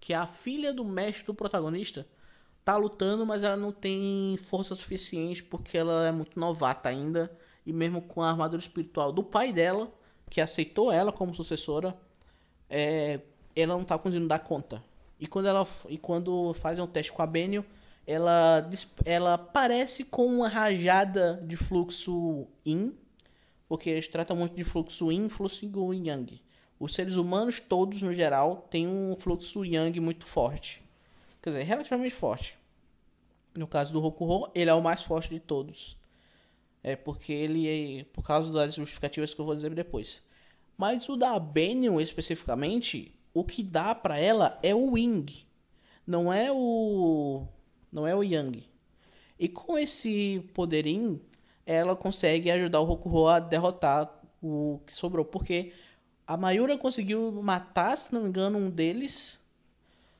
que 0.00 0.12
é 0.12 0.16
a 0.16 0.26
filha 0.26 0.72
do 0.72 0.84
mestre 0.84 1.26
do 1.26 1.34
protagonista, 1.34 2.06
tá 2.64 2.76
lutando, 2.76 3.24
mas 3.24 3.42
ela 3.42 3.56
não 3.56 3.72
tem 3.72 4.36
força 4.36 4.74
suficiente 4.74 5.42
porque 5.42 5.78
ela 5.78 6.06
é 6.06 6.12
muito 6.12 6.38
novata 6.38 6.88
ainda. 6.88 7.30
E 7.64 7.72
mesmo 7.72 8.02
com 8.02 8.22
a 8.22 8.30
armadura 8.30 8.60
espiritual 8.60 9.12
do 9.12 9.22
pai 9.22 9.52
dela, 9.52 9.92
que 10.28 10.40
aceitou 10.40 10.90
ela 10.90 11.12
como 11.12 11.34
sucessora, 11.34 11.96
é, 12.68 13.20
ela 13.54 13.74
não 13.74 13.84
tá 13.84 13.98
conseguindo 13.98 14.28
dar 14.28 14.40
conta. 14.40 14.82
E 15.18 15.26
quando 15.26 15.46
ela 15.46 15.66
e 15.88 15.98
quando 15.98 16.54
fazem 16.54 16.82
um 16.82 16.86
teste 16.86 17.12
com 17.12 17.22
a 17.22 17.26
Benio, 17.26 17.64
ela 18.06 18.68
ela 19.04 19.38
parece 19.38 20.06
com 20.06 20.26
uma 20.26 20.48
rajada 20.48 21.42
de 21.46 21.56
fluxo 21.56 22.46
yin, 22.66 22.96
porque 23.70 23.88
eles 23.88 24.08
tratam 24.08 24.36
muito 24.36 24.56
de 24.56 24.64
fluxo 24.64 25.12
yin, 25.12 25.28
fluxo 25.28 25.64
yang. 25.94 26.42
Os 26.76 26.92
seres 26.92 27.14
humanos 27.14 27.60
todos 27.60 28.02
no 28.02 28.12
geral 28.12 28.66
têm 28.68 28.88
um 28.88 29.14
fluxo 29.14 29.64
yang 29.64 30.00
muito 30.00 30.26
forte. 30.26 30.82
Quer 31.40 31.50
dizer, 31.50 31.62
relativamente 31.62 32.12
forte. 32.12 32.58
No 33.56 33.68
caso 33.68 33.92
do 33.92 34.00
Rokuho, 34.00 34.50
ele 34.56 34.70
é 34.70 34.74
o 34.74 34.82
mais 34.82 35.04
forte 35.04 35.28
de 35.28 35.38
todos. 35.38 35.96
É 36.82 36.96
porque 36.96 37.32
ele 37.32 38.00
é 38.00 38.04
por 38.12 38.24
causa 38.24 38.52
das 38.52 38.74
justificativas 38.74 39.32
que 39.32 39.40
eu 39.40 39.44
vou 39.44 39.54
dizer 39.54 39.72
depois. 39.72 40.20
Mas 40.76 41.08
o 41.08 41.14
da 41.14 41.38
Benio 41.38 42.00
especificamente, 42.00 43.14
o 43.32 43.44
que 43.44 43.62
dá 43.62 43.94
para 43.94 44.18
ela 44.18 44.58
é 44.64 44.74
o 44.74 44.94
Wing, 44.94 45.46
não 46.04 46.32
é 46.32 46.50
o 46.50 47.46
não 47.92 48.04
é 48.04 48.16
o 48.16 48.24
Yang. 48.24 48.64
E 49.38 49.48
com 49.48 49.78
esse 49.78 50.44
poderim, 50.54 51.20
ela 51.70 51.94
consegue 51.94 52.50
ajudar 52.50 52.80
o 52.80 52.84
Rokuho 52.84 53.28
a 53.28 53.38
derrotar 53.38 54.12
o 54.42 54.80
que 54.84 54.96
sobrou, 54.96 55.24
porque 55.24 55.72
a 56.26 56.36
Mayura 56.36 56.76
conseguiu 56.76 57.30
matar, 57.30 57.96
se 57.96 58.12
não 58.12 58.22
me 58.22 58.28
engano, 58.28 58.58
um 58.58 58.68
deles. 58.68 59.38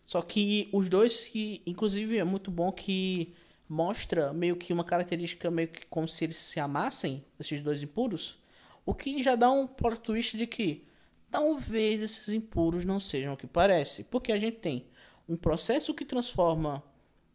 Só 0.05 0.23
que 0.23 0.69
os 0.73 0.89
dois, 0.89 1.25
que 1.25 1.61
inclusive 1.67 2.19
é 2.19 2.23
muito 2.23 2.53
bom 2.53 2.71
que 2.71 3.35
mostra 3.69 4.33
meio 4.33 4.55
que 4.55 4.73
uma 4.73 4.85
característica 4.85 5.51
meio 5.51 5.67
que 5.67 5.85
como 5.87 6.09
se 6.09 6.23
eles 6.23 6.37
se 6.37 6.61
amassem, 6.61 7.25
esses 7.39 7.61
dois 7.61 7.83
impuros, 7.83 8.39
o 8.87 8.95
que 8.95 9.21
já 9.21 9.35
dá 9.35 9.51
um 9.51 9.67
plot 9.67 10.01
twist 10.01 10.37
de 10.37 10.47
que 10.47 10.85
talvez 11.33 12.01
esses 12.01 12.33
impuros 12.33 12.85
não 12.85 13.01
sejam 13.01 13.35
o 13.35 13.37
que 13.37 13.49
parece, 13.49 14.05
porque 14.05 14.31
a 14.31 14.39
gente 14.39 14.59
tem 14.59 14.87
um 15.29 15.37
processo 15.37 15.95
que 15.95 16.05
transforma 16.05 16.81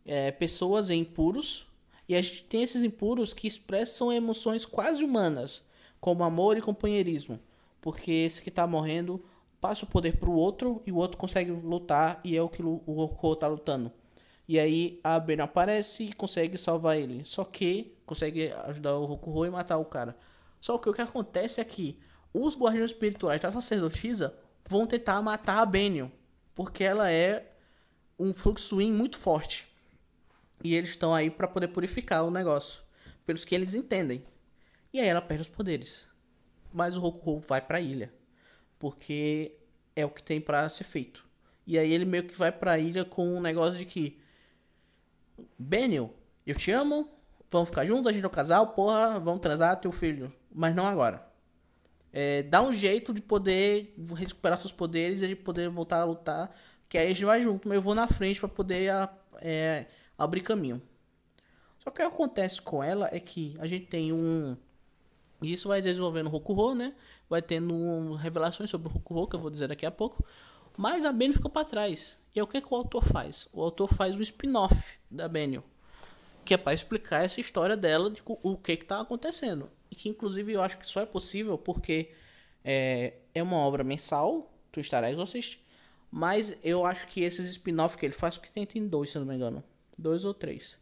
é, 0.06 0.32
pessoas 0.32 0.90
em 0.90 1.02
impuros 1.02 1.68
e 2.08 2.16
a 2.16 2.22
gente 2.22 2.44
tem 2.46 2.64
esses 2.64 2.84
impuros 2.84 3.34
que 3.34 3.48
expressam 3.48 4.12
emoções 4.12 4.66
quase 4.66 5.04
humanas, 5.04 5.64
como 6.00 6.24
amor 6.24 6.58
e 6.58 6.62
companheirismo, 6.62 7.40
porque 7.82 8.12
esse 8.12 8.42
que 8.42 8.50
está 8.50 8.68
morrendo 8.68 9.24
passa 9.60 9.86
o 9.86 9.88
poder 9.88 10.18
para 10.18 10.30
o 10.30 10.36
outro 10.36 10.82
e 10.86 10.92
o 10.92 10.98
outro 10.98 11.18
consegue 11.18 11.52
lutar 11.52 12.22
e 12.24 12.38
é 12.38 12.42
o 12.42 12.50
que 12.50 12.62
o 12.62 12.78
Goku 12.78 13.36
tá 13.36 13.48
lutando. 13.48 13.92
E 14.48 14.60
aí 14.60 15.00
a 15.04 15.20
Ben 15.20 15.40
aparece 15.42 16.04
e 16.04 16.14
consegue 16.14 16.58
salvar 16.58 16.98
ele. 16.98 17.26
Só 17.26 17.44
que 17.44 17.98
consegue 18.06 18.52
ajudar 18.66 18.96
o 18.96 19.06
Rokuho 19.06 19.46
e 19.46 19.50
matar 19.50 19.78
o 19.78 19.86
cara. 19.86 20.16
Só 20.62 20.78
que 20.78 20.90
o 20.90 20.94
que 20.94 21.02
acontece 21.02 21.60
é 21.60 21.64
que 21.64 22.00
os 22.32 22.56
guardiões 22.56 22.92
espirituais 22.92 23.42
da 23.42 23.52
sacerdotisa 23.52 24.38
vão 24.68 24.86
tentar 24.86 25.22
matar 25.22 25.60
a 25.60 25.66
Benio. 25.66 26.12
Porque 26.54 26.84
ela 26.84 27.12
é 27.12 27.52
um 28.20 28.34
fluxo 28.34 28.78
muito 28.78 29.18
forte. 29.18 29.68
E 30.64 30.76
eles 30.76 30.90
estão 30.90 31.14
aí 31.14 31.30
para 31.30 31.48
poder 31.48 31.68
purificar 31.70 32.24
o 32.24 32.32
negócio. 32.32 32.84
Pelos 33.26 33.46
que 33.46 33.56
eles 33.56 33.74
entendem. 33.74 34.24
E 34.94 35.00
aí 35.00 35.08
ela 35.08 35.22
perde 35.22 35.44
os 35.44 35.50
poderes. 35.50 36.10
Mas 36.74 36.96
o 36.96 37.00
Rokuho 37.00 37.40
vai 37.40 37.62
para 37.62 37.78
a 37.78 37.82
ilha 37.82 38.12
porque 38.80 39.58
é 39.96 40.06
o 40.06 40.10
que 40.10 40.22
tem 40.22 40.40
para 40.40 40.68
ser 40.70 40.84
feito. 40.84 41.26
E 41.66 41.78
aí 41.78 41.92
ele 41.92 42.06
meio 42.06 42.24
que 42.24 42.36
vai 42.36 42.52
pra 42.52 42.78
ilha 42.78 43.04
com 43.04 43.28
um 43.28 43.42
negócio 43.42 43.78
de 43.78 43.86
que 43.86 44.20
Benio, 45.58 46.14
eu 46.46 46.56
te 46.56 46.72
amo, 46.72 47.10
vamos 47.50 47.70
ficar 47.70 47.86
juntos, 47.86 48.08
a 48.08 48.14
gente 48.14 48.24
é 48.24 48.28
um 48.28 48.32
casal, 48.32 48.74
porra, 48.74 49.20
vamos 49.20 49.42
transar, 49.42 49.80
teu 49.80 49.92
filho, 49.92 50.32
mas 50.54 50.76
não 50.76 50.86
agora. 50.86 51.28
É, 52.14 52.44
dá 52.44 52.62
um 52.62 52.74
jeito 52.74 53.14
de 53.14 53.22
poder 53.22 53.94
recuperar 54.16 54.60
seus 54.60 54.72
poderes 54.72 55.22
e 55.22 55.28
de 55.28 55.36
poder 55.36 55.70
voltar 55.70 56.02
a 56.02 56.06
lutar, 56.06 56.56
que 56.88 56.98
aí 56.98 57.08
a 57.08 57.10
gente 57.10 57.26
vai 57.26 57.42
junto, 57.42 57.68
mas 57.68 57.76
eu 57.76 57.82
vou 57.82 57.96
na 57.96 58.08
frente 58.08 58.40
para 58.40 58.48
poder 58.48 58.92
é, 59.42 59.88
abrir 60.18 60.42
caminho. 60.42 60.82
Só 61.80 61.92
que 61.92 62.02
o 62.02 62.10
que 62.10 62.14
acontece 62.14 62.62
com 62.62 62.84
ela 62.84 63.10
é 63.12 63.20
que 63.20 63.56
a 63.60 63.68
gente 63.68 63.86
tem 63.86 64.12
um 64.12 64.58
isso 65.42 65.68
vai 65.68 65.82
desenvolvendo 65.82 66.28
o 66.28 66.30
Rokuho, 66.30 66.74
né? 66.74 66.94
Vai 67.30 67.42
tendo 67.42 68.14
revelações 68.16 68.70
sobre 68.70 68.88
o 68.88 68.92
Rokuho, 68.92 69.28
que 69.28 69.36
eu 69.36 69.40
vou 69.40 69.50
dizer 69.50 69.68
daqui 69.68 69.86
a 69.86 69.92
pouco. 69.92 70.24
Mas 70.78 71.06
a 71.06 71.12
Benio 71.12 71.36
ficou 71.36 71.52
para 71.52 71.66
trás. 71.66 72.18
E 72.34 72.40
é 72.40 72.44
o 72.44 72.48
que, 72.48 72.62
que 72.62 72.68
o 72.70 72.76
autor 72.76 73.04
faz? 73.04 73.48
O 73.54 73.62
autor 73.62 73.88
faz 73.94 74.16
um 74.16 74.22
spin-off 74.22 74.76
da 75.10 75.28
Benio. 75.28 75.64
Que 76.44 76.54
é 76.54 76.58
para 76.58 76.74
explicar 76.74 77.24
essa 77.24 77.40
história 77.40 77.76
dela, 77.76 78.10
de 78.10 78.22
o 78.26 78.58
que 78.58 78.74
está 78.74 79.02
acontecendo. 79.02 79.70
E 79.90 79.96
que 79.96 80.10
inclusive 80.10 80.54
eu 80.54 80.62
acho 80.62 80.78
que 80.78 80.86
só 80.86 81.02
é 81.02 81.06
possível 81.06 81.58
porque 81.58 82.12
é, 82.64 83.14
é 83.34 83.42
uma 83.42 83.58
obra 83.58 83.84
mensal, 83.84 84.52
tu 84.72 84.80
estará 84.80 85.12
Exorcist. 85.12 85.60
Mas 86.12 86.58
eu 86.64 86.86
acho 86.86 87.08
que 87.08 87.22
esses 87.22 87.50
spin-off 87.50 87.98
que 87.98 88.06
ele 88.06 88.14
faz, 88.14 88.38
que 88.38 88.52
tem, 88.52 88.66
tem 88.66 88.88
dois, 88.88 89.12
se 89.12 89.20
não 89.20 89.26
me 89.26 89.36
engano. 89.36 89.64
Dois 89.98 90.26
ou 90.26 90.34
três. 90.34 90.78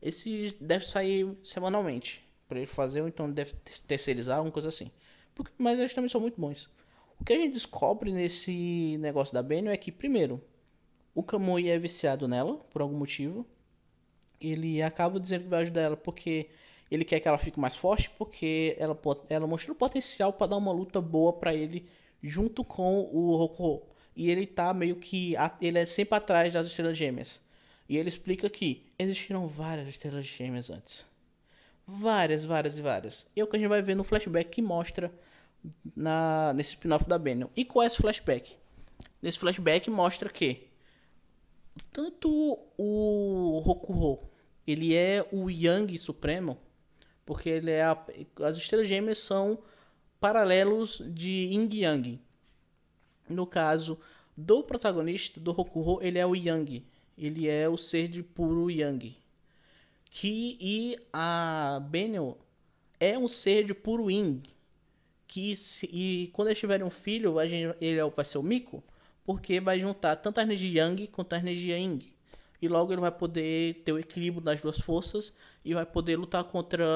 Esse 0.00 0.54
deve 0.60 0.86
sair 0.86 1.36
semanalmente 1.42 2.24
para 2.46 2.58
ele 2.58 2.66
fazer, 2.66 3.00
ou 3.00 3.08
então 3.08 3.30
deve 3.30 3.54
terceirizar, 3.86 4.38
alguma 4.38 4.52
coisa 4.52 4.68
assim. 4.68 4.90
Porque, 5.34 5.52
mas 5.58 5.78
eles 5.78 5.94
também 5.94 6.08
são 6.08 6.20
muito 6.20 6.40
bons. 6.40 6.70
O 7.18 7.24
que 7.24 7.32
a 7.32 7.36
gente 7.36 7.54
descobre 7.54 8.12
nesse 8.12 8.96
negócio 8.98 9.32
da 9.32 9.42
Benio 9.42 9.70
é 9.70 9.76
que, 9.76 9.90
primeiro, 9.90 10.42
o 11.14 11.22
Kamui 11.22 11.68
é 11.68 11.78
viciado 11.78 12.28
nela, 12.28 12.56
por 12.70 12.82
algum 12.82 12.96
motivo. 12.96 13.46
Ele 14.40 14.82
acaba 14.82 15.18
dizendo 15.18 15.44
que 15.44 15.48
vai 15.48 15.62
ajudar 15.62 15.80
ela 15.80 15.96
porque 15.96 16.50
ele 16.90 17.04
quer 17.04 17.20
que 17.20 17.28
ela 17.28 17.38
fique 17.38 17.58
mais 17.58 17.76
forte, 17.76 18.10
porque 18.10 18.76
ela, 18.78 18.98
ela 19.30 19.46
mostrou 19.46 19.74
potencial 19.74 20.32
para 20.32 20.48
dar 20.48 20.56
uma 20.56 20.72
luta 20.72 21.00
boa 21.00 21.32
para 21.32 21.54
ele 21.54 21.88
junto 22.22 22.64
com 22.64 23.08
o 23.12 23.36
Roku. 23.36 23.86
E 24.14 24.30
ele 24.30 24.46
tá 24.46 24.72
meio 24.74 24.96
que. 24.96 25.34
Ele 25.60 25.78
é 25.78 25.86
sempre 25.86 26.16
atrás 26.16 26.52
das 26.52 26.66
estrelas 26.66 26.96
gêmeas. 26.96 27.40
E 27.88 27.96
ele 27.96 28.08
explica 28.08 28.48
que 28.48 28.86
existiram 28.98 29.46
várias 29.46 29.88
estrelas 29.88 30.24
gêmeas 30.24 30.70
antes. 30.70 31.04
Várias, 31.86 32.44
várias 32.44 32.78
e 32.78 32.82
várias. 32.82 33.26
E 33.36 33.40
é 33.40 33.44
o 33.44 33.46
que 33.46 33.56
a 33.56 33.58
gente 33.58 33.68
vai 33.68 33.82
ver 33.82 33.94
no 33.94 34.04
flashback 34.04 34.50
que 34.50 34.62
mostra 34.62 35.12
na, 35.94 36.52
nesse 36.54 36.70
spin-off 36.70 37.08
da 37.08 37.18
Benio. 37.18 37.50
E 37.54 37.64
qual 37.64 37.82
é 37.82 37.86
esse 37.86 37.96
flashback? 37.96 38.56
Nesse 39.20 39.38
flashback 39.38 39.90
mostra 39.90 40.30
que 40.30 40.68
tanto 41.92 42.58
o 42.78 43.60
Rokuho, 43.64 44.30
ele 44.66 44.94
é 44.94 45.26
o 45.32 45.50
Yang 45.50 45.98
Supremo, 45.98 46.58
porque 47.26 47.48
ele 47.48 47.70
é 47.70 47.82
a, 47.82 48.06
as 48.42 48.56
estrelas 48.56 48.88
gêmeas 48.88 49.18
são 49.18 49.58
paralelos 50.20 51.02
de 51.06 51.30
Yin 51.30 51.68
Yang. 51.70 52.20
No 53.28 53.46
caso 53.46 53.98
do 54.36 54.62
protagonista 54.62 55.40
do 55.40 55.52
Rokuho, 55.52 56.02
ele 56.02 56.18
é 56.18 56.26
o 56.26 56.34
Yang, 56.34 56.86
ele 57.16 57.48
é 57.48 57.68
o 57.68 57.76
ser 57.76 58.08
de 58.08 58.22
puro 58.22 58.70
Yang 58.70 59.16
que 60.14 60.56
e 60.60 60.96
a 61.12 61.80
Benio 61.90 62.38
é 63.00 63.18
um 63.18 63.26
ser 63.26 63.64
de 63.64 63.74
puro 63.74 64.08
Yin. 64.08 64.44
Que 65.26 65.56
se, 65.56 65.86
e 65.92 66.28
quando 66.28 66.48
eles 66.48 66.60
tiverem 66.60 66.86
um 66.86 66.90
filho, 66.90 67.40
a 67.40 67.48
gente, 67.48 67.76
ele 67.80 67.98
é 67.98 68.08
vai 68.08 68.24
ser 68.24 68.38
o 68.38 68.42
Miko, 68.42 68.80
porque 69.24 69.58
vai 69.58 69.80
juntar 69.80 70.14
tanto 70.14 70.38
a 70.38 70.44
energia 70.44 70.84
Yang 70.84 71.08
quanto 71.08 71.32
a 71.32 71.38
energia 71.38 71.76
Yin. 71.76 71.98
E 72.62 72.68
logo 72.68 72.92
ele 72.92 73.00
vai 73.00 73.10
poder 73.10 73.82
ter 73.84 73.90
o 73.90 73.98
equilíbrio 73.98 74.40
das 74.40 74.60
duas 74.60 74.78
forças 74.78 75.34
e 75.64 75.74
vai 75.74 75.84
poder 75.84 76.16
lutar 76.16 76.44
contra 76.44 76.86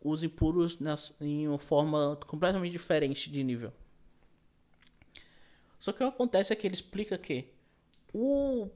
os 0.00 0.22
impuros 0.22 0.78
em 1.20 1.48
uma 1.48 1.58
forma 1.58 2.16
completamente 2.24 2.70
diferente 2.70 3.28
de 3.32 3.42
nível. 3.42 3.72
Só 5.80 5.90
que 5.90 6.04
o 6.04 6.08
que 6.08 6.14
acontece 6.14 6.52
é 6.52 6.56
que 6.56 6.68
ele 6.68 6.74
explica 6.74 7.18
que 7.18 7.46
o, 8.14 8.68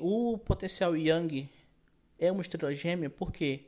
o 0.00 0.38
potencial 0.38 0.96
Yang 0.96 1.48
é 2.18 2.30
uma 2.30 2.42
estrela 2.42 2.74
gêmea 2.74 3.10
porque 3.10 3.66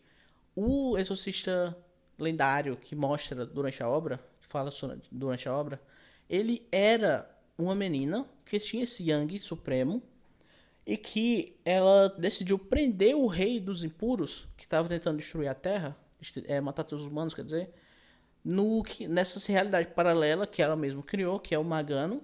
o 0.54 0.96
exorcista 0.96 1.76
lendário 2.18 2.76
que 2.76 2.96
mostra 2.96 3.44
durante 3.44 3.82
a 3.82 3.88
obra, 3.88 4.18
que 4.40 4.46
fala 4.46 4.70
durante 5.12 5.48
a 5.48 5.54
obra, 5.54 5.80
ele 6.28 6.66
era 6.72 7.30
uma 7.58 7.74
menina 7.74 8.26
que 8.44 8.58
tinha 8.58 8.84
esse 8.84 9.08
Yang 9.08 9.38
supremo 9.38 10.02
e 10.86 10.96
que 10.96 11.56
ela 11.64 12.08
decidiu 12.08 12.58
prender 12.58 13.14
o 13.14 13.26
rei 13.26 13.58
dos 13.58 13.82
impuros 13.82 14.46
que 14.56 14.64
estava 14.64 14.88
tentando 14.88 15.18
destruir 15.18 15.48
a 15.48 15.54
Terra, 15.54 15.96
é, 16.46 16.60
matar 16.60 16.84
todos 16.84 17.04
os 17.04 17.10
humanos, 17.10 17.34
quer 17.34 17.44
dizer, 17.44 17.70
no 18.44 18.82
nessa 19.08 19.50
realidade 19.50 19.88
paralela 19.88 20.46
que 20.46 20.62
ela 20.62 20.76
mesma 20.76 21.02
criou, 21.02 21.40
que 21.40 21.54
é 21.54 21.58
o 21.58 21.64
Magano, 21.64 22.22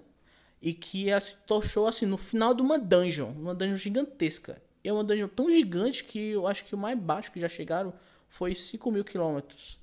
e 0.63 0.73
que 0.73 1.07
se 1.19 1.35
tochou 1.45 1.87
assim 1.87 2.05
no 2.05 2.17
final 2.17 2.53
de 2.53 2.61
uma 2.61 2.79
dungeon, 2.79 3.31
uma 3.31 3.53
dungeon 3.53 3.75
gigantesca. 3.75 4.63
É 4.81 4.93
uma 4.93 5.03
dungeon 5.03 5.27
tão 5.27 5.51
gigante 5.51 6.05
que 6.05 6.29
eu 6.29 6.47
acho 6.47 6.63
que 6.63 6.73
o 6.73 6.77
mais 6.77 6.97
baixo 6.97 7.33
que 7.33 7.39
já 7.39 7.49
chegaram 7.49 7.93
foi 8.29 8.55
5 8.55 8.89
mil 8.89 9.03
quilômetros. 9.03 9.77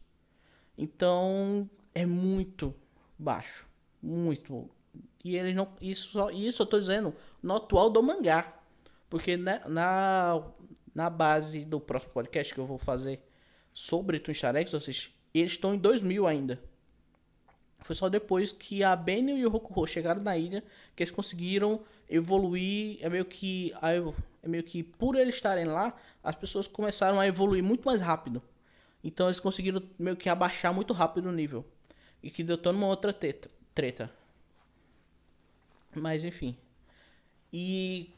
Então 0.78 1.68
é 1.94 2.06
muito 2.06 2.74
baixo. 3.18 3.68
Muito. 4.02 4.70
E 5.22 5.36
ele 5.36 5.52
não. 5.52 5.68
Isso, 5.82 6.30
isso 6.30 6.62
eu 6.62 6.66
tô 6.66 6.80
dizendo 6.80 7.14
no 7.42 7.56
atual 7.56 7.90
do 7.90 8.02
mangá. 8.02 8.58
Porque 9.10 9.36
na, 9.36 9.68
na, 9.68 10.42
na 10.94 11.10
base 11.10 11.62
do 11.62 11.78
próximo 11.78 12.14
podcast 12.14 12.54
que 12.54 12.60
eu 12.60 12.66
vou 12.66 12.78
fazer 12.78 13.22
sobre 13.70 14.18
Twin 14.18 14.32
Star 14.32 14.54
eles 14.56 15.52
estão 15.52 15.74
em 15.74 15.78
2000 15.78 16.26
ainda. 16.26 16.69
Foi 17.82 17.94
só 17.94 18.08
depois 18.08 18.52
que 18.52 18.84
a 18.84 18.94
Benio 18.94 19.36
e 19.36 19.46
o 19.46 19.50
Rokuho 19.50 19.86
chegaram 19.86 20.22
na 20.22 20.36
ilha 20.36 20.62
que 20.94 21.02
eles 21.02 21.10
conseguiram 21.10 21.80
evoluir. 22.08 22.98
É 23.00 23.08
meio 23.08 23.24
que 23.24 23.72
é 24.42 24.48
meio 24.48 24.62
que 24.62 24.82
por 24.82 25.16
eles 25.16 25.34
estarem 25.34 25.64
lá, 25.64 25.96
as 26.22 26.34
pessoas 26.34 26.66
começaram 26.66 27.18
a 27.18 27.26
evoluir 27.26 27.62
muito 27.62 27.84
mais 27.84 28.00
rápido. 28.00 28.42
Então 29.02 29.26
eles 29.26 29.40
conseguiram 29.40 29.82
meio 29.98 30.16
que 30.16 30.28
abaixar 30.28 30.72
muito 30.74 30.92
rápido 30.92 31.28
o 31.28 31.32
nível. 31.32 31.64
E 32.22 32.30
que 32.30 32.44
deu 32.44 32.58
toda 32.58 32.76
uma 32.76 32.86
outra 32.86 33.12
treta. 33.12 33.50
treta. 33.74 34.12
Mas 35.94 36.22
enfim. 36.22 36.56
E, 37.52 38.12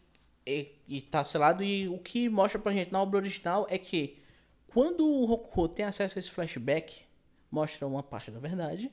e, 0.46 0.72
e 0.88 1.00
tá 1.00 1.24
selado. 1.24 1.62
E 1.62 1.88
o 1.88 1.98
que 1.98 2.28
mostra 2.28 2.60
pra 2.60 2.72
gente 2.72 2.92
na 2.92 3.00
obra 3.00 3.18
original 3.18 3.66
é 3.70 3.78
que 3.78 4.18
quando 4.66 5.06
o 5.06 5.24
Rokuho 5.24 5.68
tem 5.68 5.84
acesso 5.84 6.18
a 6.18 6.20
esse 6.20 6.30
flashback, 6.30 7.04
mostra 7.50 7.86
uma 7.86 8.02
parte 8.02 8.30
da 8.30 8.40
verdade. 8.40 8.90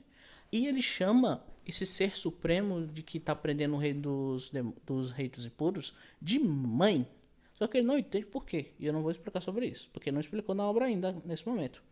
E 0.52 0.66
ele 0.66 0.82
chama 0.82 1.44
esse 1.66 1.86
ser 1.86 2.16
supremo 2.16 2.86
de 2.86 3.02
que 3.02 3.20
tá 3.20 3.34
prendendo 3.34 3.74
o 3.74 3.78
rei 3.78 3.94
dos, 3.94 4.50
dos 4.84 5.12
reis 5.12 5.30
dos 5.30 5.46
impuros 5.46 5.94
de 6.20 6.38
mãe. 6.38 7.06
Só 7.54 7.66
que 7.66 7.78
ele 7.78 7.86
não 7.86 7.98
entende 7.98 8.26
por 8.26 8.44
quê. 8.44 8.72
E 8.78 8.86
eu 8.86 8.92
não 8.92 9.02
vou 9.02 9.10
explicar 9.10 9.40
sobre 9.40 9.66
isso, 9.66 9.88
porque 9.92 10.10
não 10.10 10.20
explicou 10.20 10.54
na 10.54 10.68
obra 10.68 10.86
ainda 10.86 11.12
nesse 11.24 11.46
momento. 11.46 11.82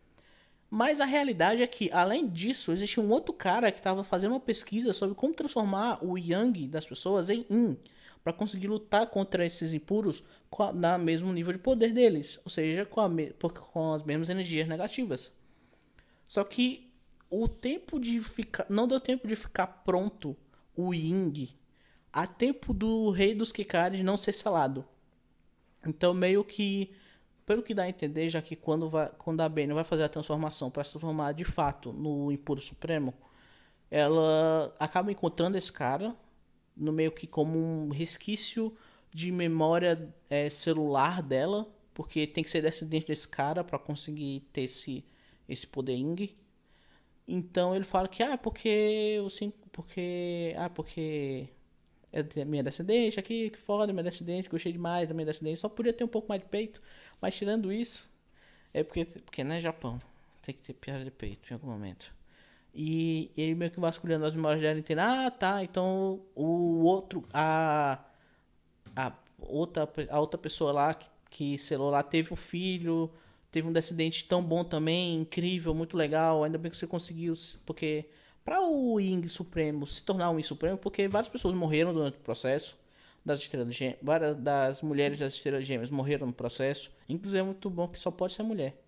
Mas 0.69 0.99
a 0.99 1.05
realidade 1.05 1.63
é 1.63 1.67
que, 1.67 1.89
além 1.91 2.27
disso, 2.27 2.71
existe 2.71 2.99
um 2.99 3.09
outro 3.09 3.33
cara 3.33 3.71
que 3.71 3.79
estava 3.79 4.03
fazendo 4.03 4.31
uma 4.31 4.39
pesquisa 4.39 4.93
sobre 4.93 5.15
como 5.15 5.33
transformar 5.33 6.03
o 6.03 6.17
Yang 6.17 6.67
das 6.67 6.85
pessoas 6.85 7.29
em 7.29 7.45
Yin, 7.49 7.77
para 8.23 8.33
conseguir 8.33 8.67
lutar 8.67 9.07
contra 9.07 9.45
esses 9.45 9.73
impuros 9.73 10.23
com 10.49 10.71
na 10.71 10.97
mesmo 10.97 11.33
nível 11.33 11.53
de 11.53 11.59
poder 11.59 11.91
deles, 11.91 12.39
ou 12.43 12.51
seja, 12.51 12.85
com, 12.85 13.01
a, 13.01 13.09
com 13.71 13.93
as 13.93 14.03
mesmas 14.03 14.29
energias 14.29 14.67
negativas. 14.67 15.35
Só 16.27 16.43
que 16.43 16.88
o 17.29 17.47
tempo 17.47 17.99
de 17.99 18.21
ficar, 18.21 18.65
não 18.69 18.87
deu 18.87 18.99
tempo 18.99 19.27
de 19.27 19.35
ficar 19.35 19.67
pronto 19.67 20.35
o 20.75 20.93
Ying 20.93 21.49
a 22.11 22.25
tempo 22.25 22.73
do 22.73 23.11
Rei 23.11 23.35
dos 23.35 23.51
Kikares 23.51 24.03
não 24.03 24.17
ser 24.17 24.33
selado. 24.33 24.85
Então, 25.85 26.13
meio 26.13 26.43
que, 26.43 26.91
pelo 27.45 27.63
que 27.63 27.73
dá 27.73 27.83
a 27.83 27.89
entender, 27.89 28.29
já 28.29 28.41
que 28.41 28.55
quando, 28.55 28.89
vai, 28.89 29.09
quando 29.17 29.41
a 29.41 29.49
Bane 29.49 29.73
vai 29.73 29.83
fazer 29.83 30.03
a 30.03 30.09
transformação 30.09 30.69
para 30.69 30.83
se 30.83 30.91
transformar 30.91 31.33
de 31.33 31.43
fato 31.43 31.93
no 31.93 32.31
Impuro 32.31 32.61
Supremo, 32.61 33.13
ela 33.89 34.75
acaba 34.79 35.11
encontrando 35.11 35.57
esse 35.57 35.71
cara 35.71 36.15
no 36.75 36.91
meio 36.91 37.11
que 37.11 37.27
como 37.27 37.57
um 37.57 37.89
resquício 37.89 38.75
de 39.13 39.31
memória 39.31 40.13
é, 40.29 40.49
celular 40.49 41.21
dela, 41.21 41.67
porque 41.93 42.27
tem 42.27 42.43
que 42.43 42.49
ser 42.49 42.61
descendente 42.61 43.07
desse 43.07 43.27
cara 43.27 43.63
para 43.63 43.79
conseguir 43.79 44.41
ter 44.53 44.61
esse, 44.61 45.03
esse 45.47 45.67
poder 45.67 45.95
Ing. 45.95 46.35
Então 47.31 47.75
ele 47.75 47.83
fala 47.85 48.07
que 48.07 48.23
ah, 48.23 48.37
porque 48.37 49.19
o 49.21 49.29
porque 49.71 50.55
ah, 50.57 50.69
porque 50.69 51.47
é 52.11 52.43
minha 52.43 52.63
descendente 52.63 53.19
aqui, 53.19 53.51
que 53.51 53.59
foda, 53.59 53.93
minha 53.93 54.03
descendente, 54.03 54.49
gostei 54.49 54.71
demais 54.71 55.07
da 55.07 55.13
minha 55.13 55.27
descendente. 55.27 55.59
Só 55.59 55.69
podia 55.69 55.93
ter 55.93 56.03
um 56.03 56.07
pouco 56.07 56.27
mais 56.27 56.41
de 56.41 56.47
peito, 56.47 56.81
mas 57.21 57.35
tirando 57.35 57.71
isso, 57.71 58.11
é 58.73 58.83
porque, 58.83 59.05
porque 59.05 59.43
não 59.43 59.55
é 59.55 59.59
Japão. 59.59 60.01
Tem 60.41 60.55
que 60.55 60.61
ter 60.61 60.73
piada 60.73 61.03
de 61.05 61.11
peito 61.11 61.51
em 61.51 61.53
algum 61.53 61.67
momento. 61.67 62.11
E 62.73 63.31
ele 63.37 63.53
meio 63.53 63.71
que 63.71 63.79
vasculhando 63.79 64.25
as 64.25 64.33
memórias 64.33 64.61
dela 64.61 64.79
entende, 64.79 65.01
ah, 65.01 65.29
tá, 65.29 65.63
então 65.63 66.21
o 66.35 66.81
outro, 66.83 67.23
a, 67.31 68.03
a 68.95 69.13
outra, 69.39 69.87
a 70.09 70.19
outra 70.19 70.37
pessoa 70.39 70.71
lá 70.71 70.93
que, 70.95 71.09
que 71.29 71.57
selou 71.59 71.91
lá 71.91 72.01
teve 72.01 72.33
um 72.33 72.37
filho, 72.37 73.11
teve 73.51 73.67
um 73.67 73.73
descendente 73.73 74.25
tão 74.25 74.43
bom 74.43 74.63
também, 74.63 75.15
incrível, 75.15 75.73
muito 75.73 75.97
legal, 75.97 76.43
ainda 76.43 76.57
bem 76.57 76.71
que 76.71 76.77
você 76.77 76.87
conseguiu, 76.87 77.33
porque 77.65 78.05
para 78.43 78.61
o 78.61 78.99
Ying 78.99 79.27
Supremo 79.27 79.85
se 79.85 80.03
tornar 80.03 80.29
um 80.29 80.35
Ying 80.35 80.43
Supremo, 80.43 80.77
porque 80.77 81.07
várias 81.07 81.29
pessoas 81.29 81.53
morreram 81.53 81.93
durante 81.93 82.17
o 82.17 82.21
processo 82.21 82.77
das 83.25 83.39
estrelas 83.39 83.73
gêmeas, 83.73 83.99
várias 84.01 84.35
das 84.37 84.81
mulheres 84.81 85.19
das 85.19 85.33
estrelas 85.33 85.65
gêmeas 85.65 85.89
morreram 85.89 86.27
no 86.27 86.33
processo, 86.33 86.91
inclusive 87.07 87.39
é 87.39 87.43
muito 87.43 87.69
bom 87.69 87.87
que 87.87 87.99
só 87.99 88.11
pode 88.11 88.33
ser 88.33 88.43
mulher. 88.43 88.81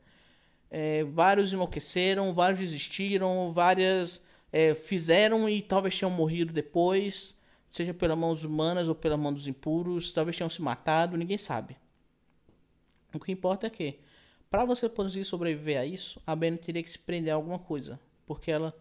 É, 0.69 1.03
vários 1.03 1.51
enlouqueceram, 1.51 2.33
vários 2.33 2.59
desistiram, 2.59 3.51
várias 3.51 4.25
é, 4.51 4.73
fizeram 4.73 5.49
e 5.49 5.61
talvez 5.61 5.97
tenham 5.97 6.11
morrido 6.11 6.53
depois, 6.53 7.35
seja 7.69 7.93
pelas 7.93 8.17
mãos 8.17 8.43
humanas 8.43 8.87
ou 8.87 8.95
pela 8.95 9.17
mão 9.17 9.33
dos 9.33 9.47
impuros, 9.47 10.11
talvez 10.11 10.37
tenham 10.37 10.49
se 10.49 10.61
matado, 10.61 11.17
ninguém 11.17 11.37
sabe. 11.37 11.77
O 13.13 13.19
que 13.19 13.31
importa 13.31 13.67
é 13.67 13.69
que, 13.69 13.99
para 14.51 14.65
você 14.65 14.89
conseguir 14.89 15.23
sobreviver 15.25 15.79
a 15.79 15.85
isso, 15.85 16.21
a 16.27 16.35
Ben 16.35 16.57
teria 16.57 16.83
que 16.83 16.91
se 16.91 16.99
prender 16.99 17.31
a 17.31 17.35
alguma 17.37 17.57
coisa, 17.57 17.99
porque 18.27 18.51
ela 18.51 18.75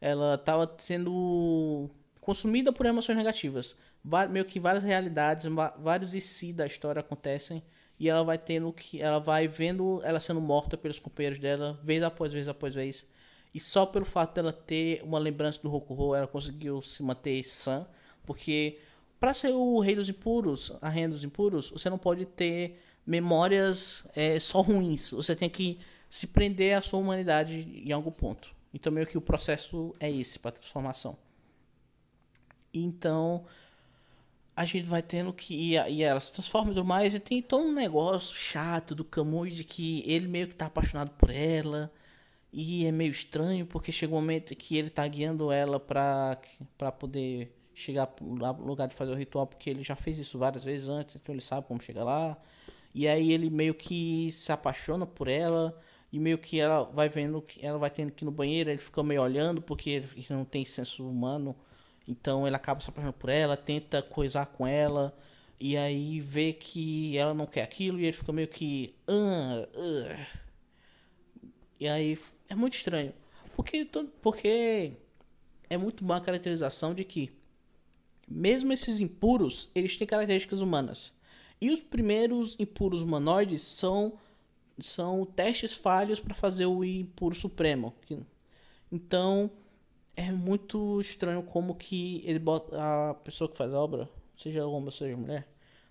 ela 0.00 0.34
estava 0.34 0.74
sendo 0.78 1.88
consumida 2.20 2.72
por 2.72 2.84
emoções 2.86 3.16
negativas. 3.16 3.76
Meio 4.28 4.44
que 4.44 4.58
várias 4.58 4.82
realidades, 4.82 5.44
vários 5.78 6.12
e 6.12 6.20
si 6.20 6.52
da 6.52 6.66
história 6.66 6.98
acontecem 6.98 7.62
e 8.00 8.08
ela 8.08 8.24
vai 8.24 8.36
tendo 8.36 8.72
que 8.72 9.00
ela 9.00 9.20
vai 9.20 9.46
vendo 9.46 10.00
ela 10.02 10.18
sendo 10.18 10.40
morta 10.40 10.76
pelos 10.76 10.98
companheiros 10.98 11.38
dela 11.38 11.78
vez 11.84 12.02
após 12.02 12.32
vez 12.32 12.48
após 12.48 12.74
vez. 12.74 13.08
E 13.54 13.60
só 13.60 13.86
pelo 13.86 14.04
fato 14.04 14.34
dela 14.34 14.52
ter 14.52 15.02
uma 15.04 15.20
lembrança 15.20 15.62
do 15.62 15.68
Rokuho, 15.68 16.16
ela 16.16 16.26
conseguiu 16.26 16.82
se 16.82 17.00
manter 17.00 17.44
sã, 17.44 17.86
porque 18.26 18.80
para 19.20 19.32
ser 19.32 19.50
o 19.52 19.78
rei 19.78 19.94
dos 19.94 20.08
impuros, 20.08 20.72
a 20.80 20.88
rainha 20.88 21.10
dos 21.10 21.22
impuros, 21.22 21.70
você 21.70 21.88
não 21.88 21.98
pode 21.98 22.24
ter 22.24 22.80
memórias 23.06 24.06
é, 24.14 24.38
só 24.38 24.60
ruins. 24.60 25.10
Você 25.10 25.34
tem 25.36 25.50
que 25.50 25.78
se 26.08 26.26
prender 26.26 26.76
à 26.76 26.82
sua 26.82 27.00
humanidade 27.00 27.82
em 27.84 27.92
algum 27.92 28.10
ponto. 28.10 28.54
Então, 28.74 28.92
meio 28.92 29.06
que 29.06 29.18
o 29.18 29.20
processo 29.20 29.94
é 30.00 30.10
esse 30.10 30.38
para 30.38 30.52
transformação. 30.52 31.16
Então, 32.72 33.44
a 34.56 34.64
gente 34.64 34.88
vai 34.88 35.02
tendo 35.02 35.32
que. 35.32 35.74
E 35.74 36.02
ela 36.02 36.20
se 36.20 36.32
transforma 36.32 36.70
e 36.70 36.74
tudo 36.74 36.86
mais. 36.86 37.14
E 37.14 37.20
tem 37.20 37.42
todo 37.42 37.64
um 37.64 37.72
negócio 37.72 38.34
chato 38.36 38.94
do 38.94 39.04
Camus 39.04 39.54
de 39.54 39.64
que 39.64 40.02
ele 40.06 40.28
meio 40.28 40.48
que 40.48 40.54
tá 40.54 40.66
apaixonado 40.66 41.10
por 41.12 41.30
ela. 41.30 41.92
E 42.52 42.84
é 42.86 42.92
meio 42.92 43.10
estranho 43.10 43.66
porque 43.66 43.90
chega 43.90 44.12
um 44.12 44.16
momento 44.16 44.54
que 44.54 44.76
ele 44.76 44.90
tá 44.90 45.06
guiando 45.08 45.50
ela 45.50 45.80
pra, 45.80 46.38
pra 46.76 46.92
poder 46.92 47.56
chegar 47.74 48.12
no 48.20 48.66
lugar 48.66 48.88
de 48.88 48.94
fazer 48.94 49.12
o 49.12 49.16
ritual. 49.16 49.46
Porque 49.46 49.70
ele 49.70 49.82
já 49.82 49.96
fez 49.96 50.18
isso 50.18 50.38
várias 50.38 50.64
vezes 50.64 50.88
antes, 50.88 51.16
então 51.16 51.34
ele 51.34 51.42
sabe 51.42 51.66
como 51.66 51.80
chegar 51.80 52.04
lá. 52.04 52.36
E 52.94 53.08
aí 53.08 53.32
ele 53.32 53.50
meio 53.50 53.74
que 53.74 54.30
se 54.32 54.52
apaixona 54.52 55.06
por 55.06 55.28
ela 55.28 55.78
e 56.12 56.18
meio 56.18 56.38
que 56.38 56.60
ela 56.60 56.84
vai 56.84 57.08
vendo 57.08 57.40
que 57.40 57.64
ela 57.64 57.78
vai 57.78 57.90
tendo 57.90 58.12
que 58.12 58.24
ir 58.24 58.26
no 58.26 58.30
banheiro, 58.30 58.70
ele 58.70 58.78
fica 58.78 59.02
meio 59.02 59.22
olhando 59.22 59.62
porque 59.62 59.90
ele 59.90 60.26
não 60.30 60.44
tem 60.44 60.64
senso 60.64 61.08
humano, 61.08 61.56
então 62.06 62.46
ele 62.46 62.56
acaba 62.56 62.80
se 62.80 62.90
apaixonando 62.90 63.18
por 63.18 63.30
ela, 63.30 63.56
tenta 63.56 64.02
coisar 64.02 64.46
com 64.46 64.66
ela 64.66 65.16
e 65.58 65.76
aí 65.76 66.20
vê 66.20 66.52
que 66.52 67.16
ela 67.16 67.32
não 67.32 67.46
quer 67.46 67.62
aquilo 67.62 67.98
e 67.98 68.04
ele 68.04 68.12
fica 68.12 68.32
meio 68.32 68.48
que 68.48 68.94
uh, 69.08 69.62
uh. 69.78 70.26
e 71.80 71.88
aí 71.88 72.18
é 72.48 72.54
muito 72.54 72.74
estranho 72.74 73.14
porque 73.54 73.88
porque 74.20 74.92
é 75.70 75.76
muito 75.76 76.04
má 76.04 76.16
a 76.16 76.20
caracterização 76.20 76.94
de 76.94 77.04
que 77.04 77.30
mesmo 78.28 78.72
esses 78.72 79.00
impuros, 79.00 79.68
eles 79.74 79.96
têm 79.96 80.06
características 80.06 80.60
humanas. 80.60 81.12
E 81.62 81.70
os 81.70 81.78
primeiros 81.80 82.56
impuros 82.58 83.02
humanoides 83.02 83.62
são 83.62 84.14
são 84.80 85.24
testes 85.24 85.72
falhos 85.72 86.18
para 86.18 86.34
fazer 86.34 86.66
o 86.66 86.82
impuro 86.82 87.36
supremo. 87.36 87.94
Então 88.90 89.48
é 90.16 90.32
muito 90.32 91.00
estranho 91.00 91.40
como 91.40 91.76
que 91.76 92.20
ele 92.26 92.40
bota 92.40 92.76
a 92.76 93.14
pessoa 93.14 93.48
que 93.48 93.56
faz 93.56 93.72
a 93.72 93.78
obra, 93.80 94.10
seja 94.36 94.66
homem 94.66 94.90
seja 94.90 95.16
mulher, 95.16 95.46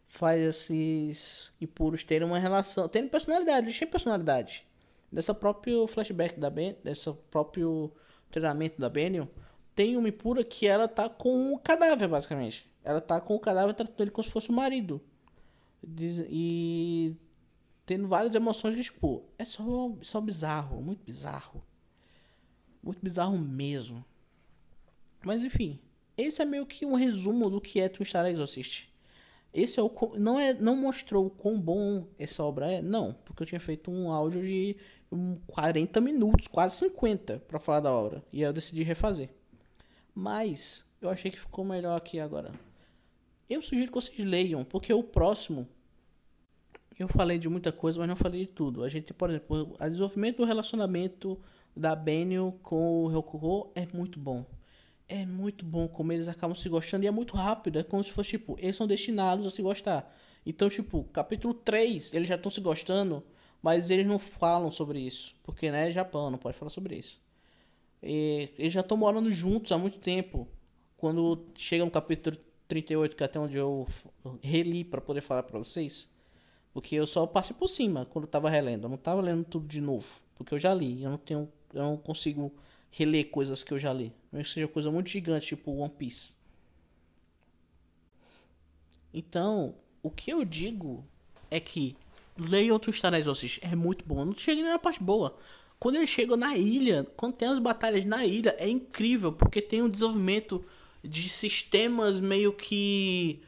faz 0.09 0.41
esses 0.41 1.53
impuros 1.61 2.03
terem 2.03 2.27
uma 2.27 2.37
relação, 2.37 2.89
terem 2.89 3.07
personalidade, 3.07 3.67
eles 3.67 3.79
têm 3.79 3.87
personalidade. 3.87 4.67
Dessa 5.09 5.33
próprio 5.33 5.87
flashback 5.87 6.37
da 6.37 6.49
Ben, 6.49 6.75
dessa 6.83 7.13
próprio 7.13 7.89
treinamento 8.29 8.77
da 8.77 8.89
Benio, 8.89 9.29
tem 9.73 9.95
uma 9.95 10.09
impura 10.09 10.43
que 10.43 10.67
ela 10.67 10.89
tá 10.89 11.07
com 11.07 11.53
o 11.53 11.59
cadáver, 11.59 12.09
basicamente. 12.09 12.69
Ela 12.83 12.99
tá 12.99 13.21
com 13.21 13.35
o 13.35 13.39
cadáver 13.39 13.73
tratando 13.73 14.01
ele 14.01 14.11
como 14.11 14.25
se 14.25 14.31
fosse 14.31 14.49
o 14.49 14.53
marido. 14.53 15.01
E 15.83 17.15
tendo 17.85 18.07
várias 18.07 18.35
emoções 18.35 18.75
que, 18.75 18.83
tipo, 18.83 19.23
é 19.37 19.45
só, 19.45 19.91
só 20.01 20.21
bizarro, 20.21 20.81
muito 20.81 21.03
bizarro. 21.03 21.63
Muito 22.81 22.99
bizarro 23.01 23.37
mesmo. 23.37 24.03
Mas 25.23 25.43
enfim, 25.43 25.79
esse 26.17 26.41
é 26.41 26.45
meio 26.45 26.65
que 26.65 26.85
um 26.85 26.95
resumo 26.95 27.49
do 27.49 27.61
que 27.61 27.79
é 27.79 27.89
Twin 27.89 28.05
Exorcist. 28.29 28.89
Esse 29.53 29.79
é 29.79 29.83
o 29.83 29.91
não 30.17 30.39
é 30.39 30.53
não 30.53 30.75
mostrou 30.75 31.25
o 31.25 31.29
quão 31.29 31.59
bom 31.59 32.07
essa 32.17 32.41
obra 32.43 32.71
é, 32.71 32.81
não, 32.81 33.13
porque 33.25 33.43
eu 33.43 33.47
tinha 33.47 33.59
feito 33.59 33.91
um 33.91 34.09
áudio 34.09 34.41
de 34.41 34.77
40 35.47 35.99
minutos, 35.99 36.47
quase 36.47 36.77
50 36.77 37.39
para 37.39 37.59
falar 37.59 37.81
da 37.81 37.91
obra, 37.91 38.23
e 38.31 38.41
eu 38.41 38.53
decidi 38.53 38.81
refazer. 38.83 39.29
Mas 40.15 40.85
eu 41.01 41.09
achei 41.09 41.29
que 41.29 41.39
ficou 41.39 41.65
melhor 41.65 41.97
aqui 41.97 42.19
agora. 42.19 42.51
Eu 43.51 43.61
sugiro 43.61 43.89
que 43.89 43.95
vocês 43.95 44.25
leiam, 44.25 44.63
porque 44.63 44.93
o 44.93 45.03
próximo 45.03 45.67
eu 46.97 47.09
falei 47.09 47.37
de 47.37 47.49
muita 47.49 47.69
coisa, 47.69 47.99
mas 47.99 48.07
não 48.07 48.15
falei 48.15 48.45
de 48.45 48.47
tudo. 48.47 48.81
A 48.81 48.87
gente, 48.87 49.13
por 49.13 49.29
exemplo, 49.29 49.75
o 49.77 49.89
desenvolvimento 49.89 50.37
do 50.37 50.45
relacionamento 50.45 51.37
da 51.75 51.93
Benio 51.93 52.57
com 52.63 53.03
o 53.03 53.09
Rokuho 53.09 53.69
é 53.75 53.85
muito 53.93 54.17
bom. 54.17 54.45
É 55.05 55.25
muito 55.25 55.65
bom 55.65 55.85
como 55.89 56.13
eles 56.13 56.29
acabam 56.29 56.55
se 56.55 56.69
gostando 56.69 57.03
e 57.03 57.07
é 57.07 57.11
muito 57.11 57.35
rápido. 57.35 57.77
É 57.77 57.83
como 57.83 58.01
se 58.01 58.13
fosse, 58.13 58.29
tipo, 58.29 58.55
eles 58.57 58.77
são 58.77 58.87
destinados 58.87 59.45
a 59.45 59.49
se 59.49 59.61
gostar. 59.61 60.15
Então, 60.45 60.69
tipo, 60.69 61.03
capítulo 61.11 61.53
3, 61.53 62.13
eles 62.13 62.29
já 62.29 62.35
estão 62.35 62.49
se 62.49 62.61
gostando, 62.61 63.21
mas 63.61 63.89
eles 63.89 64.05
não 64.05 64.17
falam 64.17 64.71
sobre 64.71 64.97
isso. 65.01 65.35
Porque, 65.43 65.69
né, 65.69 65.91
Japão, 65.91 66.31
não 66.31 66.37
pode 66.37 66.55
falar 66.55 66.69
sobre 66.69 66.95
isso. 66.95 67.19
E 68.01 68.49
eles 68.57 68.71
já 68.71 68.79
estão 68.79 68.95
morando 68.95 69.29
juntos 69.29 69.73
há 69.73 69.77
muito 69.77 69.99
tempo. 69.99 70.47
Quando 70.95 71.47
chega 71.57 71.83
no 71.83 71.91
capítulo 71.91 72.37
38, 72.71 73.15
que 73.15 73.23
é 73.23 73.25
até 73.25 73.39
onde 73.39 73.57
eu 73.57 73.87
reli 74.41 74.83
para 74.83 75.01
poder 75.01 75.21
falar 75.21 75.43
para 75.43 75.59
vocês 75.59 76.09
porque 76.73 76.95
eu 76.95 77.05
só 77.05 77.27
passei 77.27 77.55
por 77.55 77.67
cima 77.67 78.05
quando 78.05 78.25
eu 78.25 78.31
tava 78.31 78.49
relendo. 78.49 78.85
Eu 78.85 78.89
não 78.89 78.97
tava 78.97 79.21
lendo 79.21 79.43
tudo 79.43 79.67
de 79.67 79.81
novo. 79.81 80.21
Porque 80.35 80.53
eu 80.53 80.59
já 80.59 80.73
li. 80.73 81.03
Eu 81.03 81.11
não 81.11 81.17
tenho. 81.17 81.51
Eu 81.73 81.83
não 81.83 81.97
consigo 81.97 82.51
reler 82.89 83.29
coisas 83.29 83.61
que 83.61 83.73
eu 83.73 83.79
já 83.79 83.93
li. 83.93 84.13
Mesmo 84.31 84.45
que 84.45 84.53
seja 84.53 84.67
coisa 84.67 84.91
muito 84.91 85.09
gigante, 85.09 85.47
tipo 85.47 85.71
One 85.71 85.91
Piece. 85.97 86.33
Então, 89.13 89.75
o 90.01 90.09
que 90.09 90.31
eu 90.31 90.45
digo 90.45 91.05
é 91.49 91.59
que 91.59 91.97
leia 92.37 92.71
outros 92.71 92.95
Star 92.95 93.13
Exorcist. 93.13 93.59
É 93.61 93.75
muito 93.75 94.05
bom. 94.05 94.19
Eu 94.19 94.25
não 94.25 94.35
cheguei 94.35 94.63
na 94.63 94.79
parte 94.79 95.03
boa. 95.03 95.37
Quando 95.77 95.95
ele 95.95 96.07
chega 96.07 96.37
na 96.37 96.55
ilha, 96.55 97.05
quando 97.17 97.33
tem 97.33 97.47
as 97.49 97.59
batalhas 97.59 98.05
na 98.05 98.25
ilha, 98.25 98.55
é 98.57 98.69
incrível. 98.69 99.33
Porque 99.33 99.61
tem 99.61 99.81
um 99.81 99.89
desenvolvimento 99.89 100.63
de 101.03 101.29
sistemas 101.29 102.19
meio 102.19 102.53
que 102.53 103.41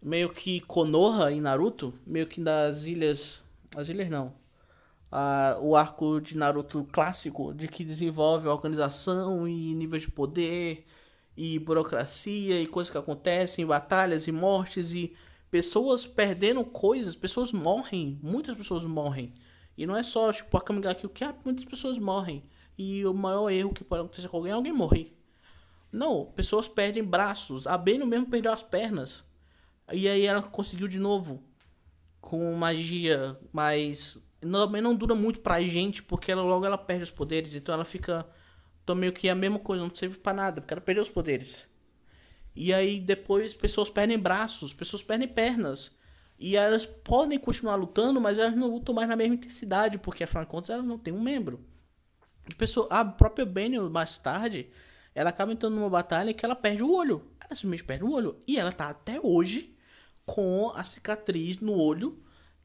meio 0.00 0.28
que 0.30 0.60
Konoha 0.60 1.32
em 1.32 1.40
Naruto, 1.40 1.94
meio 2.06 2.26
que 2.26 2.40
das 2.40 2.84
ilhas, 2.84 3.42
as 3.74 3.88
ilhas 3.88 4.10
não, 4.10 4.34
ah, 5.10 5.56
o 5.60 5.76
arco 5.76 6.20
de 6.20 6.36
Naruto 6.36 6.84
clássico, 6.92 7.54
de 7.54 7.68
que 7.68 7.84
desenvolve 7.84 8.48
organização 8.48 9.48
e 9.48 9.74
níveis 9.74 10.02
de 10.02 10.10
poder 10.10 10.84
e 11.36 11.58
burocracia 11.58 12.60
e 12.60 12.66
coisas 12.66 12.90
que 12.90 12.98
acontecem, 12.98 13.64
batalhas 13.64 14.26
e 14.26 14.32
mortes 14.32 14.92
e 14.92 15.14
pessoas 15.50 16.06
perdendo 16.06 16.64
coisas, 16.64 17.14
pessoas 17.14 17.52
morrem, 17.52 18.18
muitas 18.22 18.56
pessoas 18.56 18.84
morrem. 18.84 19.32
E 19.76 19.86
não 19.86 19.96
é 19.96 20.02
só 20.02 20.32
tipo 20.32 20.56
a 20.56 20.60
Kamigaki, 20.60 21.06
o 21.06 21.08
que 21.08 21.24
é, 21.24 21.34
muitas 21.44 21.64
pessoas 21.64 21.98
morrem. 21.98 22.42
E 22.76 23.06
o 23.06 23.14
maior 23.14 23.50
erro 23.50 23.72
que 23.72 23.84
pode 23.84 24.02
acontecer 24.02 24.28
com 24.28 24.36
alguém 24.36 24.52
é 24.52 24.54
alguém 24.54 24.72
morrer. 24.72 25.16
Não, 25.94 26.26
pessoas 26.26 26.68
perdem 26.68 27.02
braços. 27.02 27.66
A 27.66 27.78
Beno 27.78 28.06
mesmo 28.06 28.26
perdeu 28.26 28.52
as 28.52 28.62
pernas. 28.62 29.24
E 29.92 30.08
aí 30.08 30.26
ela 30.26 30.42
conseguiu 30.42 30.88
de 30.88 30.98
novo 30.98 31.42
com 32.20 32.54
magia, 32.54 33.38
mas 33.52 34.26
também 34.40 34.80
não 34.80 34.94
dura 34.94 35.14
muito 35.14 35.40
pra 35.40 35.60
gente, 35.62 36.02
porque 36.02 36.32
ela 36.32 36.42
logo 36.42 36.64
ela 36.64 36.78
perde 36.78 37.04
os 37.04 37.10
poderes, 37.10 37.54
então 37.54 37.74
ela 37.74 37.84
fica 37.84 38.26
então 38.82 38.94
meio 38.94 39.12
que 39.12 39.28
a 39.28 39.34
mesma 39.34 39.58
coisa, 39.58 39.82
não 39.82 39.94
serve 39.94 40.18
para 40.18 40.34
nada, 40.34 40.60
porque 40.60 40.74
ela 40.74 40.80
perdeu 40.80 41.02
os 41.02 41.08
poderes. 41.08 41.66
E 42.54 42.72
aí 42.72 43.00
depois 43.00 43.54
pessoas 43.54 43.90
perdem 43.90 44.18
braços, 44.18 44.72
pessoas 44.72 45.02
perdem 45.02 45.28
pernas. 45.28 45.92
E 46.38 46.56
elas 46.56 46.84
podem 46.84 47.38
continuar 47.38 47.76
lutando, 47.76 48.20
mas 48.20 48.38
elas 48.38 48.56
não 48.56 48.68
lutam 48.68 48.94
mais 48.94 49.08
na 49.08 49.16
mesma 49.16 49.34
intensidade, 49.34 49.98
porque 49.98 50.24
afinal 50.24 50.44
de 50.44 50.50
contas 50.50 50.70
elas 50.70 50.84
não 50.84 50.98
têm 50.98 51.14
um 51.14 51.22
membro. 51.22 51.64
E 52.48 52.54
pessoa, 52.54 52.86
a 52.90 53.04
própria 53.04 53.46
Benny 53.46 53.78
mais 53.78 54.18
tarde, 54.18 54.68
ela 55.14 55.30
acaba 55.30 55.52
entrando 55.52 55.76
numa 55.76 55.88
batalha 55.88 56.34
que 56.34 56.44
ela 56.44 56.56
perde 56.56 56.82
o 56.82 56.92
olho. 56.92 57.24
Ela 57.40 57.54
simplesmente 57.54 57.84
perde 57.84 58.04
o 58.04 58.12
olho. 58.12 58.36
E 58.46 58.58
ela 58.58 58.72
tá 58.72 58.88
até 58.88 59.20
hoje 59.22 59.76
com 60.26 60.70
a 60.74 60.82
cicatriz 60.84 61.58
no 61.58 61.74
olho 61.74 62.18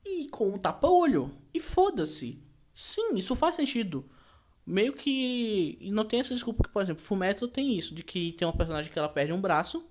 e 0.03 0.27
com 0.29 0.53
o 0.53 0.57
tapa-olho. 0.57 1.31
E 1.53 1.59
foda-se. 1.59 2.41
Sim, 2.73 3.15
isso 3.17 3.35
faz 3.35 3.55
sentido. 3.55 4.09
Meio 4.65 4.93
que. 4.93 5.77
Não 5.91 6.05
tem 6.05 6.19
essa 6.19 6.33
desculpa 6.33 6.63
que, 6.63 6.69
por 6.69 6.81
exemplo, 6.81 7.03
Fumetto 7.03 7.47
tem 7.47 7.77
isso, 7.77 7.93
de 7.93 8.03
que 8.03 8.33
tem 8.33 8.47
uma 8.47 8.55
personagem 8.55 8.91
que 8.91 8.97
ela 8.97 9.09
perde 9.09 9.33
um 9.33 9.41
braço. 9.41 9.85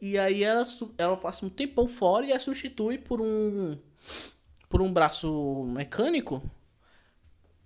E 0.00 0.16
aí 0.18 0.44
ela, 0.44 0.62
ela 0.96 1.16
passa 1.16 1.44
um 1.44 1.50
tempão 1.50 1.88
fora 1.88 2.26
e 2.26 2.32
a 2.32 2.38
substitui 2.38 2.98
por 2.98 3.20
um. 3.20 3.76
por 4.68 4.80
um 4.80 4.92
braço 4.92 5.64
mecânico. 5.72 6.42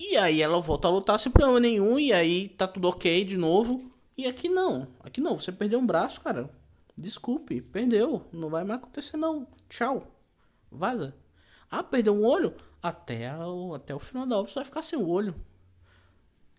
E 0.04 0.16
aí 0.16 0.42
ela 0.42 0.60
volta 0.60 0.88
a 0.88 0.90
lutar 0.90 1.16
sem 1.16 1.30
problema 1.30 1.60
nenhum. 1.60 1.96
E 1.96 2.12
aí 2.12 2.48
tá 2.48 2.66
tudo 2.66 2.88
ok 2.88 3.24
de 3.24 3.36
novo. 3.36 3.88
E 4.18 4.26
aqui 4.26 4.48
não. 4.48 4.88
Aqui 4.98 5.20
não. 5.20 5.38
Você 5.38 5.52
perdeu 5.52 5.78
um 5.78 5.86
braço, 5.86 6.20
cara. 6.20 6.50
Desculpe, 6.96 7.62
perdeu. 7.62 8.26
Não 8.32 8.50
vai 8.50 8.64
mais 8.64 8.80
acontecer 8.80 9.16
não. 9.16 9.46
Tchau. 9.68 10.04
Vaza. 10.68 11.14
Ah, 11.70 11.84
perdeu 11.84 12.14
um 12.14 12.24
olho? 12.24 12.52
Até 12.82 13.32
o, 13.46 13.74
até 13.74 13.94
o 13.94 13.98
final 14.00 14.26
da 14.26 14.36
obra 14.38 14.50
você 14.50 14.56
vai 14.56 14.64
ficar 14.64 14.82
sem 14.82 14.98
o 14.98 15.08
olho. 15.08 15.36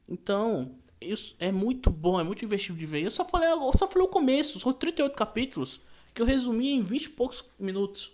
Então, 0.08 0.78
isso 1.02 1.36
é 1.38 1.52
muito 1.52 1.90
bom, 1.90 2.18
é 2.18 2.24
muito 2.24 2.40
divertido 2.40 2.80
de 2.80 2.86
ver. 2.86 3.04
Eu 3.04 3.12
só 3.12 3.26
falei, 3.26 3.52
eu 3.52 3.78
só 3.78 3.86
falei 3.88 4.08
o 4.08 4.12
começo, 4.12 4.58
são 4.58 4.72
38 4.72 5.14
capítulos 5.14 5.82
que 6.14 6.22
eu 6.22 6.26
resumi 6.26 6.72
em 6.72 6.82
20 6.82 7.04
e 7.04 7.10
poucos 7.10 7.44
minutos. 7.60 8.10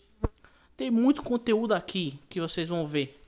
Tem 0.75 0.89
muito 0.89 1.21
conteúdo 1.21 1.73
aqui 1.73 2.19
que 2.27 2.41
vocês 2.41 2.67
vão 2.67 2.87
ver. 2.87 3.18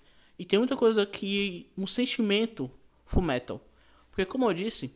E 0.42 0.46
tem 0.46 0.58
muita 0.58 0.76
coisa 0.76 1.04
aqui, 1.04 1.68
um 1.78 1.86
sentimento 1.86 2.68
Full 3.06 3.22
Metal. 3.22 3.62
Porque 4.10 4.26
como 4.26 4.50
eu 4.50 4.54
disse, 4.56 4.92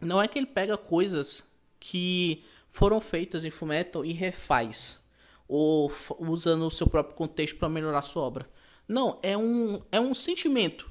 não 0.00 0.20
é 0.20 0.26
que 0.26 0.36
ele 0.36 0.48
pega 0.48 0.76
coisas 0.76 1.44
que 1.78 2.42
foram 2.68 3.00
feitas 3.00 3.44
em 3.44 3.50
Fullmetal 3.50 4.04
e 4.04 4.12
refaz 4.12 5.00
ou 5.46 5.92
usando 6.18 6.66
o 6.66 6.72
seu 6.72 6.88
próprio 6.88 7.14
contexto 7.14 7.56
para 7.56 7.68
melhorar 7.68 8.02
sua 8.02 8.24
obra. 8.24 8.50
Não, 8.88 9.20
é 9.22 9.36
um, 9.36 9.80
é 9.92 10.00
um 10.00 10.12
sentimento. 10.12 10.90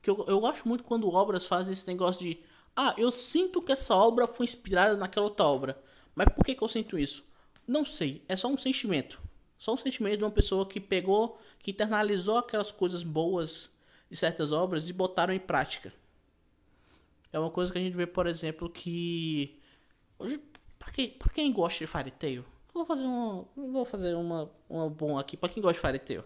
Que 0.00 0.08
eu, 0.08 0.24
eu 0.28 0.38
gosto 0.38 0.68
muito 0.68 0.84
quando 0.84 1.12
obras 1.12 1.48
fazem 1.48 1.72
esse 1.72 1.88
negócio 1.88 2.24
de 2.24 2.38
ah, 2.76 2.94
eu 2.96 3.10
sinto 3.10 3.60
que 3.60 3.72
essa 3.72 3.96
obra 3.96 4.28
foi 4.28 4.44
inspirada 4.44 4.96
naquela 4.96 5.26
outra 5.26 5.46
obra. 5.46 5.82
Mas 6.14 6.28
por 6.32 6.44
que, 6.44 6.54
que 6.54 6.62
eu 6.62 6.68
sinto 6.68 6.96
isso? 6.96 7.24
Não 7.66 7.84
sei, 7.84 8.22
é 8.28 8.36
só 8.36 8.46
um 8.46 8.56
sentimento. 8.56 9.20
Só 9.58 9.74
um 9.74 9.76
sentimento 9.76 10.18
de 10.18 10.24
uma 10.24 10.30
pessoa 10.30 10.66
que 10.66 10.80
pegou, 10.80 11.40
que 11.58 11.70
internalizou 11.70 12.38
aquelas 12.38 12.70
coisas 12.70 13.02
boas 13.02 13.70
de 14.10 14.16
certas 14.16 14.52
obras 14.52 14.88
e 14.88 14.92
botaram 14.92 15.32
em 15.32 15.40
prática. 15.40 15.92
É 17.32 17.38
uma 17.38 17.50
coisa 17.50 17.72
que 17.72 17.78
a 17.78 17.80
gente 17.80 17.96
vê, 17.96 18.06
por 18.06 18.26
exemplo, 18.26 18.68
que 18.68 19.58
hoje 20.18 20.40
Pra 20.84 20.92
quem, 20.92 21.10
pra 21.10 21.30
quem 21.30 21.50
gosta 21.50 21.78
de 21.78 21.86
Fairy 21.86 22.10
Tail, 22.10 22.44
vou 22.72 22.84
fazer 22.84 23.04
uma. 23.04 23.46
Vou 23.56 23.84
fazer 23.86 24.14
uma, 24.14 24.50
uma 24.68 24.90
bom 24.90 25.18
aqui 25.18 25.34
pra 25.34 25.48
quem 25.48 25.62
gosta 25.62 25.74
de 25.74 25.80
Fairy 25.80 25.98
Tail. 25.98 26.24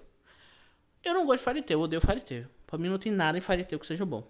Eu 1.05 1.15
não 1.15 1.25
gosto 1.25 1.39
de 1.39 1.45
Fairy 1.45 1.63
Tail, 1.63 1.79
eu 1.79 1.85
odeio 1.85 2.01
Fairy 2.01 2.21
Tail. 2.21 2.49
Pra 2.67 2.77
mim 2.77 2.89
não 2.89 2.99
tem 2.99 3.13
nada 3.13 3.39
em 3.39 3.41
Fairy 3.41 3.65
Tail 3.65 3.79
que 3.79 3.87
seja 3.87 4.05
bom. 4.05 4.27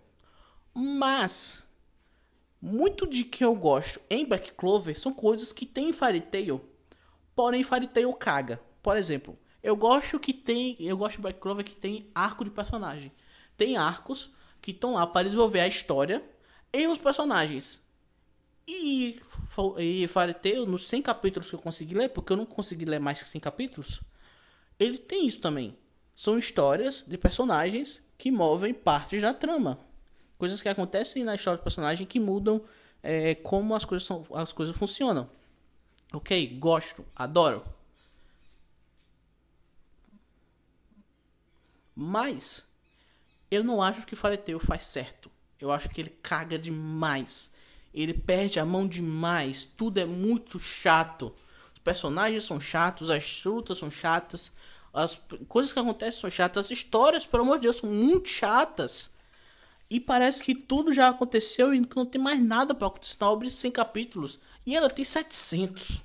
Mas 0.75 1.67
muito 2.61 3.07
de 3.07 3.25
que 3.25 3.43
eu 3.43 3.55
gosto 3.55 4.01
em 4.11 4.27
Black 4.27 4.53
Clover 4.53 4.99
são 4.99 5.15
coisas 5.15 5.51
que 5.51 5.65
tem 5.65 5.89
em 5.89 5.93
Fairy 5.95 6.21
Tail, 6.21 6.63
porém 7.35 7.63
Fairy 7.63 7.89
Tail 7.89 8.13
caga. 8.13 8.61
Por 8.89 8.97
exemplo, 8.97 9.39
eu 9.63 9.77
gosto 9.77 10.19
que 10.19 10.33
tem, 10.33 10.75
eu 10.81 10.97
gosto 10.97 11.17
de 11.17 11.21
Black 11.21 11.39
Clover 11.39 11.63
que 11.63 11.77
tem 11.77 12.11
arco 12.15 12.43
de 12.43 12.51
personagem. 12.51 13.13
Tem 13.55 13.77
arcos 13.77 14.31
que 14.63 14.71
estão 14.71 14.95
lá 14.95 15.07
para 15.07 15.25
desenvolver 15.25 15.61
a 15.61 15.69
história 15.69 16.25
e 16.73 16.87
os 16.87 16.97
personagens. 16.97 17.79
E, 18.67 19.21
e 19.79 20.09
Tail, 20.41 20.65
nos 20.65 20.89
100 20.89 21.03
capítulos 21.03 21.51
que 21.51 21.55
eu 21.55 21.59
consegui 21.59 21.93
ler, 21.93 22.09
porque 22.09 22.33
eu 22.33 22.37
não 22.39 22.47
consegui 22.47 22.87
ler 22.87 22.99
mais 22.99 23.23
que 23.23 23.29
100 23.29 23.43
capítulos, 23.43 24.01
ele 24.81 24.97
tem 24.97 25.27
isso 25.27 25.41
também. 25.43 25.77
São 26.17 26.39
histórias 26.39 27.05
de 27.07 27.19
personagens 27.19 28.03
que 28.17 28.31
movem 28.31 28.73
partes 28.73 29.21
da 29.21 29.35
trama. 29.35 29.79
Coisas 30.39 30.63
que 30.63 30.69
acontecem 30.71 31.25
na 31.25 31.35
história 31.35 31.59
do 31.59 31.63
personagem 31.63 32.07
que 32.07 32.19
mudam 32.19 32.63
é, 33.03 33.35
como 33.35 33.75
as 33.75 33.85
coisas, 33.85 34.07
são, 34.07 34.25
as 34.33 34.51
coisas 34.51 34.75
funcionam. 34.75 35.29
Ok, 36.11 36.57
gosto, 36.59 37.05
adoro. 37.15 37.77
Mas 42.01 42.65
eu 43.51 43.65
não 43.65 43.83
acho 43.83 44.07
que 44.07 44.15
Fareteu 44.15 44.61
faz 44.61 44.85
certo. 44.85 45.29
Eu 45.61 45.73
acho 45.73 45.89
que 45.89 46.01
ele 46.01 46.17
caga 46.23 46.57
demais. 46.57 47.55
Ele 47.93 48.15
perde 48.15 48.61
a 48.61 48.65
mão 48.65 48.87
demais. 48.87 49.65
Tudo 49.65 49.99
é 49.99 50.05
muito 50.05 50.61
chato. 50.61 51.35
Os 51.75 51.81
personagens 51.81 52.45
são 52.45 52.61
chatos, 52.61 53.11
as 53.11 53.43
lutas 53.43 53.79
são 53.79 53.91
chatas, 53.91 54.53
as 54.95 55.21
coisas 55.49 55.73
que 55.73 55.79
acontecem 55.81 56.21
são 56.21 56.31
chatas, 56.31 56.67
as 56.67 56.71
histórias, 56.71 57.27
pelo 57.27 57.43
amor 57.43 57.57
de 57.57 57.63
Deus, 57.63 57.79
são 57.79 57.91
muito 57.91 58.29
chatas. 58.29 59.11
E 59.91 59.99
parece 59.99 60.45
que 60.45 60.55
tudo 60.55 60.95
já 60.95 61.09
aconteceu 61.09 61.75
e 61.75 61.85
não 61.97 62.07
tem 62.07 62.21
mais 62.21 62.41
nada 62.41 62.77
para 62.77 62.87
acontecer 62.87 63.17
na 63.21 63.29
obra 63.29 63.49
de 63.49 63.53
100 63.55 63.73
capítulos. 63.73 64.39
E 64.65 64.77
ela 64.77 64.89
tem 64.89 65.05
700. 65.05 66.01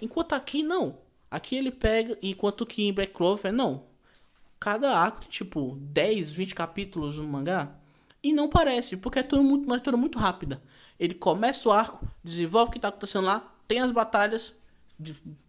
Enquanto 0.00 0.32
aqui 0.32 0.62
não. 0.62 0.96
Aqui 1.30 1.54
ele 1.54 1.70
pega, 1.70 2.16
enquanto 2.22 2.64
que 2.64 2.82
em 2.82 2.94
Black 2.94 3.12
Clover 3.12 3.52
não. 3.52 3.89
Cada 4.60 4.96
arco 4.96 5.22
tipo 5.22 5.76
10, 5.80 6.30
20 6.30 6.54
capítulos 6.54 7.16
no 7.16 7.26
mangá. 7.26 7.74
E 8.22 8.34
não 8.34 8.48
parece, 8.48 8.98
porque 8.98 9.20
é 9.20 9.22
tudo 9.22 9.42
muito, 9.42 9.74
é 9.74 9.78
tudo 9.80 9.96
muito 9.96 10.18
rápida. 10.18 10.62
Ele 10.98 11.14
começa 11.14 11.66
o 11.68 11.72
arco, 11.72 12.06
desenvolve 12.22 12.68
o 12.68 12.72
que 12.72 12.78
está 12.78 12.88
acontecendo 12.88 13.24
lá, 13.24 13.42
tem 13.66 13.80
as 13.80 13.90
batalhas, 13.90 14.52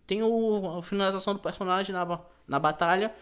tem 0.07 0.23
o, 0.23 0.77
a 0.79 0.81
finalização 0.81 1.33
do 1.33 1.41
personagem 1.41 1.93
na, 1.93 2.21
na 2.47 2.57
batalha, 2.57 3.13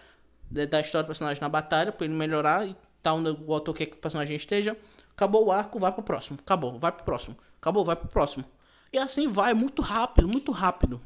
da 0.51 0.79
história 0.79 1.03
do 1.03 1.07
personagem 1.07 1.41
na 1.41 1.49
batalha, 1.49 1.91
para 1.91 2.05
ele 2.05 2.13
melhorar 2.13 2.67
e 2.67 2.75
tá 3.01 3.13
onde 3.13 3.31
o 3.31 3.53
autor 3.53 3.73
quer 3.73 3.87
que 3.87 3.95
o 3.95 3.99
personagem 3.99 4.35
esteja. 4.35 4.77
Acabou 5.15 5.47
o 5.47 5.51
arco, 5.51 5.79
vai 5.79 5.91
pro 5.91 6.03
próximo. 6.03 6.37
Acabou, 6.39 6.77
vai 6.77 6.91
pro 6.91 7.03
próximo. 7.03 7.35
Acabou, 7.59 7.83
vai 7.83 7.95
pro 7.95 8.07
próximo. 8.07 8.45
E 8.93 8.97
assim 8.97 9.27
vai, 9.27 9.53
muito 9.55 9.81
rápido, 9.81 10.27
muito 10.27 10.51
rápido. 10.51 11.01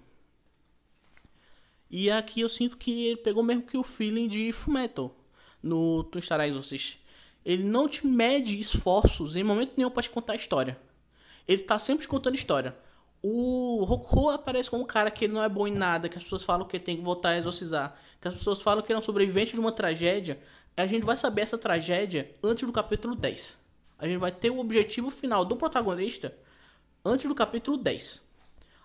E 1.96 2.10
aqui 2.10 2.42
eu 2.42 2.50
sinto 2.50 2.76
que 2.76 3.06
ele 3.06 3.18
pegou 3.18 3.44
mesmo 3.44 3.62
que 3.62 3.78
o 3.78 3.84
feeling 3.84 4.28
de 4.28 4.52
Fullmetal 4.52 5.16
no 5.62 6.04
Twistar 6.04 6.42
Exorcist. 6.42 7.00
Ele 7.46 7.64
não 7.64 7.88
te 7.88 8.08
mede 8.08 8.60
esforços 8.60 9.36
em 9.36 9.44
momento 9.44 9.74
nenhum 9.78 9.92
para 9.92 10.02
te 10.02 10.10
contar 10.10 10.34
a 10.34 10.36
história. 10.36 10.76
Ele 11.48 11.62
tá 11.62 11.78
sempre 11.78 12.02
te 12.02 12.08
contando 12.08 12.34
história. 12.34 12.76
O 13.22 13.84
Roku 13.84 14.32
aparece 14.32 14.72
como 14.72 14.82
um 14.82 14.88
cara 14.88 15.12
que 15.12 15.26
ele 15.26 15.34
não 15.34 15.44
é 15.44 15.48
bom 15.48 15.68
em 15.68 15.72
nada, 15.72 16.10
que 16.10 16.18
as 16.18 16.24
pessoas 16.24 16.42
falam 16.42 16.68
que 16.68 16.78
ele 16.78 16.84
tem 16.84 16.98
que 16.98 17.04
voltar 17.04 17.30
a 17.30 17.38
exorcizar, 17.38 17.96
que 18.20 18.28
as 18.28 18.34
pessoas 18.34 18.60
falam 18.60 18.82
que 18.82 18.92
ele 18.92 18.98
é 18.98 19.00
um 19.00 19.04
sobrevivente 19.04 19.54
de 19.54 19.60
uma 19.60 19.72
tragédia, 19.72 20.42
a 20.76 20.88
gente 20.88 21.06
vai 21.06 21.16
saber 21.16 21.42
essa 21.42 21.60
tragédia 21.60 22.34
antes 22.44 22.66
do 22.66 22.74
capítulo 22.74 23.14
10. 23.14 23.56
A 24.00 24.08
gente 24.08 24.18
vai 24.18 24.32
ter 24.32 24.50
o 24.50 24.58
objetivo 24.58 25.12
final 25.12 25.46
do 25.46 25.56
protagonista 25.56 26.36
antes 27.06 27.28
do 27.28 27.36
capítulo 27.36 27.78
10. 27.78 28.33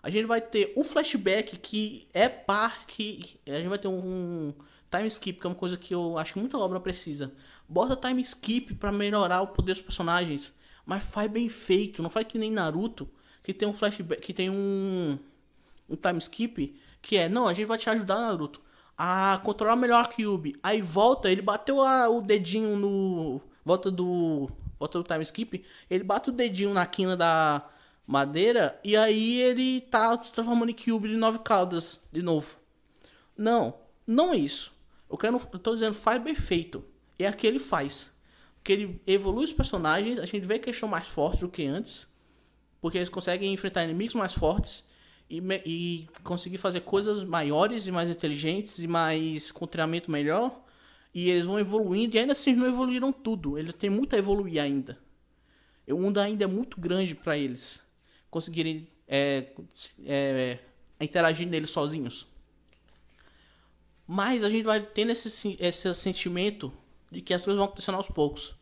A 0.09 0.11
gente 0.11 0.25
vai 0.25 0.41
ter 0.41 0.73
um 0.75 0.83
flashback 0.83 1.59
que 1.59 2.09
é 2.15 2.31
parte. 2.31 3.39
A 3.47 3.59
gente 3.59 3.69
vai 3.69 3.79
ter 3.79 3.89
um, 3.89 4.55
time 4.91 5.07
skip, 5.07 5.39
que 5.39 5.47
é 5.47 5.51
uma 5.51 5.55
coisa 5.55 5.77
que 5.77 5.95
eu 5.95 6.17
acho 6.17 6.33
que 6.33 6.39
muita 6.39 6.57
obra 6.57 6.81
precisa. 6.81 7.35
Bota 7.69 7.95
time 7.95 8.23
skip 8.23 8.75
para 8.77 8.91
melhorar 8.91 9.43
o 9.43 9.49
poder 9.49 9.75
dos 9.75 9.83
personagens. 9.83 10.55
Mas 10.87 11.03
faz 11.03 11.31
bem 11.31 11.51
feito, 11.51 12.03
não 12.03 12.09
faz 12.09 12.27
que 12.27 12.39
nem 12.39 12.51
Naruto, 12.51 13.07
que 13.43 13.53
tem 13.53 13.69
um 13.69 13.75
flashback, 13.75 14.23
que 14.23 14.33
tem 14.33 14.49
um, 14.49 15.19
um 15.87 15.95
time 15.95 16.19
skip 16.21 16.81
que 17.03 17.19
é, 17.19 17.29
não, 17.29 17.47
a 17.47 17.53
gente 17.53 17.67
vai 17.67 17.77
te 17.77 17.91
ajudar, 17.91 18.19
Naruto 18.19 18.63
a 18.97 19.39
controlar 19.45 19.77
melhor 19.77 20.03
a 20.03 20.09
Cube. 20.09 20.57
Aí 20.63 20.81
volta, 20.81 21.31
ele 21.31 21.43
bateu 21.43 21.83
a, 21.83 22.09
o 22.09 22.23
dedinho 22.23 22.77
no. 22.77 23.43
Volta 23.63 23.91
do. 23.91 24.49
Volta 24.79 24.99
do 24.99 25.05
time 25.05 25.23
skip. 25.23 25.63
Ele 25.91 26.03
bate 26.03 26.31
o 26.31 26.33
dedinho 26.33 26.73
na 26.73 26.87
quina 26.87 27.15
da 27.15 27.69
madeira. 28.09 28.81
E 28.83 28.97
aí 28.97 29.43
ele 29.43 29.83
tá 29.83 30.21
se 30.23 30.33
transformando 30.33 30.71
em 30.71 30.75
Cube 30.75 31.09
de 31.09 31.17
nove 31.17 31.41
caudas 31.41 32.09
de 32.11 32.23
novo. 32.23 32.57
Não, 33.37 33.75
não 34.07 34.33
é 34.33 34.39
isso. 34.39 34.73
Eu, 35.11 35.19
quero, 35.19 35.37
eu 35.53 35.59
tô 35.59 35.75
dizendo, 35.75 35.93
faz 35.93 36.21
bem 36.23 36.35
feito. 36.35 36.83
É 37.19 37.27
aqui 37.27 37.47
ele 37.47 37.59
faz. 37.59 38.11
Porque 38.57 38.73
ele 38.73 39.03
evolui 39.07 39.45
os 39.45 39.53
personagens. 39.53 40.19
A 40.19 40.25
gente 40.25 40.47
vê 40.47 40.59
que 40.59 40.71
eles 40.71 40.81
são 40.81 40.89
mais 40.89 41.07
fortes 41.07 41.41
do 41.41 41.51
que 41.51 41.67
antes. 41.67 42.09
Porque 42.81 42.97
eles 42.97 43.11
conseguem 43.11 43.53
enfrentar 43.53 43.85
inimigos 43.85 44.15
mais 44.15 44.33
fortes 44.33 44.89
e, 45.29 45.43
e 45.67 46.09
conseguir 46.25 46.57
fazer 46.57 46.81
coisas 46.81 47.23
maiores 47.25 47.87
e 47.87 47.93
mais 47.93 48.09
inteligentes 48.09 48.79
e 48.79 48.87
mais 48.87 49.53
com 49.53 49.67
treinamento 49.67 50.11
melhor. 50.11 50.65
E 51.15 51.29
eles 51.29 51.45
vão 51.45 51.59
evoluindo 51.59 52.17
e 52.17 52.19
ainda 52.19 52.33
assim 52.33 52.55
não 52.55 52.67
evoluíram 52.67 53.13
tudo. 53.13 53.59
Ele 53.59 53.73
tem 53.73 53.91
muito 53.91 54.17
a 54.17 54.19
evoluir 54.19 54.63
ainda. 54.63 54.99
O 55.87 55.99
mundo 55.99 56.19
ainda 56.19 56.45
é 56.45 56.47
muito 56.47 56.81
grande 56.81 57.15
para 57.15 57.37
eles 57.37 57.87
conseguirem 58.31 58.89
é, 59.07 59.47
é, 60.07 60.59
interagir 61.01 61.47
nele 61.47 61.67
sozinhos. 61.67 62.27
Mas 64.07 64.43
a 64.43 64.51
gente 64.51 64.65
vai 64.65 64.81
tendo 64.81 65.13
esse, 65.13 65.57
esse 65.61 65.95
sentimento 65.95 66.73
de 67.11 67.21
que 67.21 67.35
as 67.35 67.43
coisas 67.43 67.59
vão 67.59 67.67
acontecendo 67.67 67.97
aos 67.97 68.09
poucos. 68.09 68.55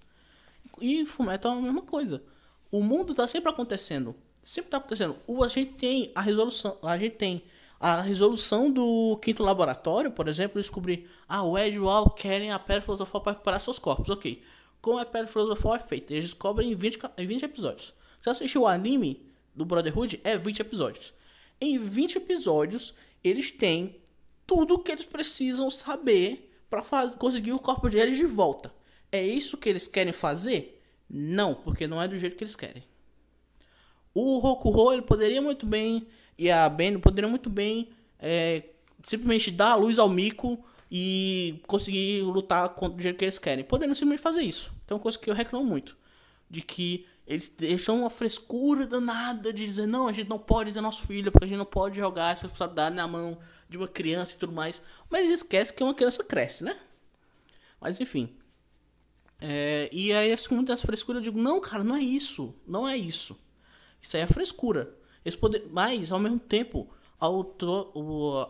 E 0.81 1.07
Fumeto 1.07 1.49
é 1.49 1.51
a 1.53 1.55
mesma 1.55 1.83
coisa. 1.83 2.23
O 2.71 2.83
mundo 2.83 3.13
está 3.13 3.27
sempre 3.27 3.51
acontecendo 3.51 4.15
sempre 4.47 4.69
está 4.69 4.77
acontecendo. 4.77 5.17
O, 5.27 5.43
a 5.43 5.49
gente 5.49 5.73
tem 5.73 6.13
a 6.15 6.21
resolução, 6.21 6.79
a 6.83 6.97
gente 6.97 7.17
tem 7.17 7.43
a 7.81 8.01
resolução 8.01 8.71
do 8.71 9.19
quinto 9.21 9.43
laboratório, 9.43 10.11
por 10.11 10.29
exemplo, 10.29 10.63
descobrir 10.63 11.11
ah, 11.29 11.43
o 11.43 11.59
Ed 11.59 11.77
Al 11.79 12.11
querem 12.11 12.53
a 12.53 12.59
Pedra 12.59 12.81
Filosofal 12.81 13.21
para 13.21 13.33
recuperar 13.33 13.61
seus 13.61 13.79
corpos. 13.79 14.09
Ok. 14.09 14.43
Como 14.81 14.99
a 14.99 15.05
Pedra 15.05 15.27
Filosofal 15.27 15.75
é 15.75 15.79
feita? 15.81 16.13
Eles 16.13 16.27
descobrem 16.27 16.71
em 16.71 16.75
20, 16.77 16.99
em 17.19 17.27
20 17.27 17.45
episódios. 17.45 17.93
Se 18.21 18.31
assistiu 18.31 18.63
o 18.63 18.67
anime 18.69 19.27
do 19.57 19.64
Brotherhood, 19.64 20.21
é 20.23 20.37
20 20.37 20.61
episódios. 20.61 21.14
Em 21.61 21.79
20 21.79 22.16
episódios, 22.16 22.95
eles 23.25 23.51
têm 23.51 23.97
tudo 24.47 24.75
o 24.75 24.79
que 24.79 24.92
eles 24.92 25.05
precisam 25.05 25.71
saber 25.71 26.53
para 26.69 26.83
conseguir 27.19 27.53
o 27.53 27.59
corpo 27.59 27.88
deles 27.88 28.16
de 28.16 28.27
volta. 28.27 28.73
É 29.11 29.25
isso 29.25 29.57
que 29.57 29.69
eles 29.69 29.88
querem 29.88 30.12
fazer? 30.12 30.83
Não, 31.09 31.55
porque 31.55 31.87
não 31.87 32.01
é 32.01 32.07
do 32.07 32.19
jeito 32.19 32.37
que 32.37 32.45
eles 32.45 32.57
querem. 32.57 32.85
O 34.12 34.38
Rokuho 34.38 34.92
ele 34.92 35.03
poderia 35.03 35.40
muito 35.40 35.66
bem 35.66 36.07
e 36.38 36.51
a 36.51 36.69
Ben 36.69 36.99
poderiam 36.99 37.31
muito 37.31 37.49
bem 37.49 37.90
é, 38.19 38.62
simplesmente 39.03 39.51
dar 39.51 39.73
a 39.73 39.77
luz 39.77 39.99
ao 39.99 40.09
Miko 40.09 40.62
e 40.90 41.61
conseguir 41.66 42.23
lutar 42.23 42.69
contra 42.71 42.99
o 42.99 43.03
jeito 43.03 43.19
que 43.19 43.25
eles 43.25 43.38
querem. 43.38 43.64
Poderiam 43.64 43.95
simplesmente 43.95 44.23
fazer 44.23 44.42
isso. 44.42 44.73
Então, 44.85 44.97
é 44.97 44.99
uma 44.99 45.03
coisa 45.03 45.19
que 45.19 45.31
eu 45.31 45.35
reclamo 45.35 45.64
muito. 45.64 45.97
De 46.49 46.62
que 46.62 47.07
eles 47.27 47.51
deixam 47.57 48.01
uma 48.01 48.11
frescura 48.11 48.87
danada 48.87 49.53
de 49.53 49.65
dizer: 49.65 49.87
não, 49.87 50.07
a 50.07 50.12
gente 50.12 50.29
não 50.29 50.39
pode 50.39 50.73
ter 50.73 50.81
nosso 50.81 51.07
filho, 51.07 51.33
porque 51.33 51.45
a 51.45 51.49
gente 51.49 51.59
não 51.59 51.67
pode 51.67 51.97
jogar 51.97 52.33
essa 52.33 52.43
responsabilidade 52.43 52.95
na 52.95 53.09
mão 53.09 53.39
de 53.69 53.77
uma 53.77 53.89
criança 53.89 54.33
e 54.33 54.37
tudo 54.37 54.53
mais. 54.53 54.81
Mas 55.11 55.27
eles 55.27 55.41
esquecem 55.41 55.75
que 55.75 55.83
uma 55.83 55.95
criança 55.95 56.23
cresce, 56.23 56.62
né? 56.62 56.79
Mas 57.81 58.01
enfim. 58.01 58.37
É, 59.41 59.89
e 59.93 60.12
aí, 60.12 60.35
com 60.47 60.55
muitas 60.55 60.81
frescuras, 60.81 61.21
eu 61.21 61.33
digo: 61.33 61.43
não, 61.43 61.61
cara, 61.61 61.83
não 61.83 61.97
é 61.97 62.01
isso. 62.01 62.55
Não 62.67 62.89
é 62.89 62.97
isso. 62.97 63.37
Isso 64.01 64.17
aí 64.17 64.23
é 64.23 64.27
frescura. 64.27 64.95
Eles 65.25 65.37
poder... 65.37 65.67
Mas, 65.73 66.12
ao 66.12 66.21
mesmo 66.21 66.39
tempo, 66.39 66.89
autor, 67.19 67.91
o, 67.93 68.49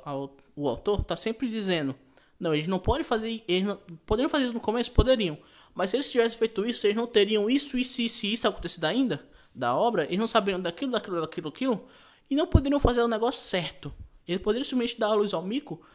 o 0.54 0.68
autor 0.68 1.00
está 1.00 1.16
sempre 1.16 1.48
dizendo: 1.48 1.94
não, 2.38 2.54
eles 2.54 2.66
não 2.66 2.78
podem 2.78 3.02
fazer. 3.02 3.42
Eles 3.48 3.66
não, 3.66 3.76
poderiam 4.04 4.28
fazer 4.28 4.44
isso 4.44 4.54
no 4.54 4.60
começo? 4.60 4.92
Poderiam. 4.92 5.38
Mas 5.76 5.90
se 5.90 5.96
eles 5.96 6.10
tivessem 6.10 6.38
feito 6.38 6.64
isso, 6.66 6.86
eles 6.86 6.96
não 6.96 7.06
teriam 7.06 7.50
isso, 7.50 7.76
isso, 7.76 8.00
isso 8.00 8.24
isso 8.24 8.48
acontecido 8.48 8.86
ainda 8.86 9.22
da 9.54 9.76
obra. 9.76 10.04
Eles 10.04 10.18
não 10.18 10.26
saberiam 10.26 10.58
daquilo, 10.58 10.90
daquilo, 10.90 11.20
daquilo, 11.20 11.50
daquilo. 11.50 11.88
E 12.30 12.34
não 12.34 12.46
poderiam 12.46 12.80
fazer 12.80 13.02
o 13.02 13.08
negócio 13.08 13.42
certo. 13.42 13.92
Eles 14.26 14.40
poderiam 14.40 14.64
simplesmente 14.64 14.98
dar 14.98 15.08
a 15.08 15.14
luz 15.14 15.34
ao 15.34 15.42
mico. 15.42 15.86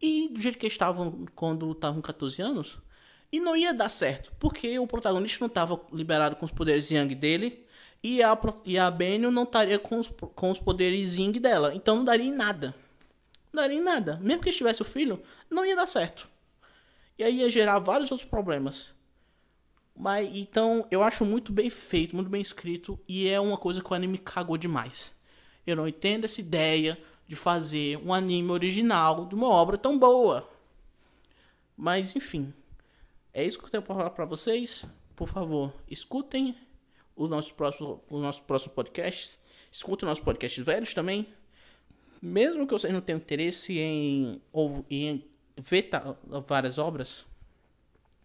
E 0.00 0.30
do 0.30 0.40
jeito 0.40 0.56
que 0.56 0.66
estavam 0.66 1.26
quando 1.34 1.70
estavam 1.70 2.00
14 2.00 2.40
anos. 2.40 2.78
E 3.30 3.38
não 3.38 3.54
ia 3.54 3.74
dar 3.74 3.90
certo. 3.90 4.32
Porque 4.40 4.78
o 4.78 4.86
protagonista 4.86 5.38
não 5.40 5.48
estava 5.48 5.78
liberado 5.92 6.36
com 6.36 6.46
os 6.46 6.50
poderes 6.50 6.90
Yang 6.90 7.14
dele 7.14 7.66
e 8.02 8.22
a, 8.22 8.38
e 8.64 8.78
a 8.78 8.90
Benio 8.90 9.30
não 9.30 9.42
estaria 9.42 9.78
com 9.78 10.00
os, 10.00 10.08
com 10.08 10.50
os 10.50 10.58
poderes 10.58 11.10
Zing 11.10 11.32
dela. 11.32 11.74
Então 11.74 11.96
não 11.96 12.06
daria 12.06 12.26
em 12.26 12.34
nada. 12.34 12.74
Não 13.52 13.60
daria 13.60 13.76
em 13.76 13.82
nada. 13.82 14.18
Mesmo 14.22 14.42
que 14.42 14.48
estivesse 14.48 14.80
o 14.80 14.84
filho, 14.84 15.22
não 15.50 15.66
ia 15.66 15.76
dar 15.76 15.86
certo. 15.86 16.26
E 17.18 17.24
aí 17.24 17.40
ia 17.40 17.50
gerar 17.50 17.78
vários 17.80 18.10
outros 18.10 18.28
problemas. 18.28 18.95
Mas 19.96 20.28
então 20.36 20.86
eu 20.90 21.02
acho 21.02 21.24
muito 21.24 21.50
bem 21.50 21.70
feito, 21.70 22.14
muito 22.14 22.28
bem 22.28 22.42
escrito. 22.42 22.98
E 23.08 23.28
é 23.28 23.40
uma 23.40 23.56
coisa 23.56 23.82
que 23.82 23.90
o 23.90 23.94
anime 23.94 24.18
cagou 24.18 24.58
demais. 24.58 25.18
Eu 25.66 25.74
não 25.74 25.88
entendo 25.88 26.24
essa 26.24 26.40
ideia 26.40 26.98
de 27.26 27.34
fazer 27.34 27.96
um 27.98 28.12
anime 28.12 28.50
original 28.50 29.26
de 29.26 29.34
uma 29.34 29.48
obra 29.48 29.78
tão 29.78 29.98
boa. 29.98 30.48
Mas 31.76 32.14
enfim. 32.14 32.52
É 33.32 33.44
isso 33.44 33.58
que 33.58 33.64
eu 33.64 33.70
tenho 33.70 33.82
para 33.82 33.94
falar 33.94 34.10
para 34.10 34.24
vocês. 34.24 34.84
Por 35.14 35.28
favor, 35.28 35.72
escutem 35.90 36.56
os 37.14 37.30
nossos 37.30 37.52
próximos, 37.52 37.98
os 38.10 38.20
nossos 38.20 38.42
próximos 38.42 38.74
podcasts. 38.74 39.38
Escutem 39.72 40.06
nossos 40.06 40.24
podcasts 40.24 40.64
velhos 40.64 40.92
também. 40.92 41.26
Mesmo 42.20 42.66
que 42.66 42.72
vocês 42.72 42.92
não 42.92 43.00
tenham 43.00 43.18
interesse 43.18 43.78
em, 43.78 44.40
ou, 44.52 44.84
em 44.90 45.24
ver 45.56 45.90
várias 46.46 46.78
obras, 46.78 47.26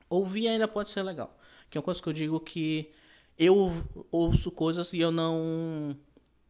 ouvir 0.09 0.47
ainda 0.47 0.67
pode 0.67 0.89
ser 0.89 1.01
legal. 1.01 1.37
Que 1.71 1.77
é 1.77 1.79
uma 1.79 1.85
coisa 1.85 2.01
que 2.03 2.09
eu 2.09 2.13
digo 2.13 2.37
que 2.41 2.91
eu 3.39 3.73
ouço 4.11 4.51
coisas 4.51 4.91
e 4.91 4.99
eu 4.99 5.09
não 5.09 5.97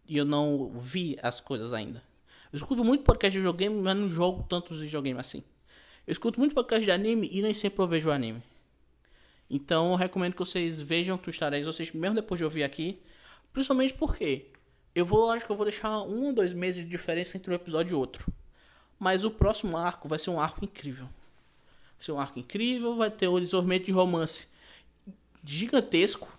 e 0.08 0.18
eu 0.18 0.26
não 0.26 0.80
vi 0.80 1.16
as 1.22 1.40
coisas 1.40 1.74
ainda. 1.74 2.04
Eu 2.52 2.58
escuto 2.58 2.84
muito 2.84 3.04
podcast 3.04 3.32
de 3.32 3.38
videogame, 3.38 3.76
mas 3.76 3.96
não 3.96 4.10
jogo 4.10 4.44
tantos 4.50 4.82
videogame 4.82 5.20
assim. 5.20 5.44
Eu 6.08 6.12
escuto 6.12 6.40
muito 6.40 6.56
podcast 6.56 6.84
de 6.84 6.92
anime 6.92 7.30
e 7.32 7.40
nem 7.44 7.54
sempre 7.54 7.84
eu 7.84 7.88
vejo 7.88 8.10
anime. 8.10 8.42
Então 9.48 9.92
eu 9.92 9.96
recomendo 9.96 10.34
que 10.34 10.40
vocês 10.40 10.80
vejam 10.80 11.20
Twistar 11.20 11.54
Eggs, 11.54 11.68
vocês 11.68 11.92
mesmo 11.92 12.16
depois 12.16 12.40
de 12.40 12.44
ouvir 12.44 12.64
aqui. 12.64 13.00
Principalmente 13.54 13.94
porque 13.94 14.48
eu 14.96 15.06
vou, 15.06 15.30
acho 15.30 15.46
que 15.46 15.52
eu 15.52 15.56
vou 15.56 15.66
deixar 15.66 16.02
um 16.02 16.26
ou 16.26 16.34
dois 16.34 16.52
meses 16.52 16.84
de 16.84 16.90
diferença 16.90 17.38
entre 17.38 17.52
um 17.52 17.56
episódio 17.56 17.94
e 17.94 17.96
outro. 17.96 18.26
Mas 18.98 19.24
o 19.24 19.30
próximo 19.30 19.78
arco 19.78 20.10
vai 20.10 20.18
ser 20.18 20.32
um 20.32 20.40
arco 20.40 20.66
incrível. 20.66 21.06
Vai 21.06 22.00
ser 22.00 22.12
um 22.12 22.20
arco 22.20 22.40
incrível, 22.40 22.96
vai 22.96 23.12
ter 23.12 23.28
o 23.28 23.40
desenvolvimento 23.40 23.86
de 23.86 23.92
romance 23.92 24.50
gigantesco. 25.44 26.38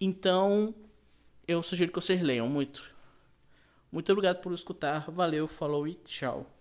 Então, 0.00 0.74
eu 1.46 1.62
sugiro 1.62 1.92
que 1.92 2.00
vocês 2.00 2.22
leiam 2.22 2.48
muito. 2.48 2.84
Muito 3.90 4.10
obrigado 4.12 4.40
por 4.40 4.52
escutar. 4.52 5.10
Valeu, 5.10 5.48
falou 5.48 5.86
e 5.86 5.94
tchau. 5.94 6.55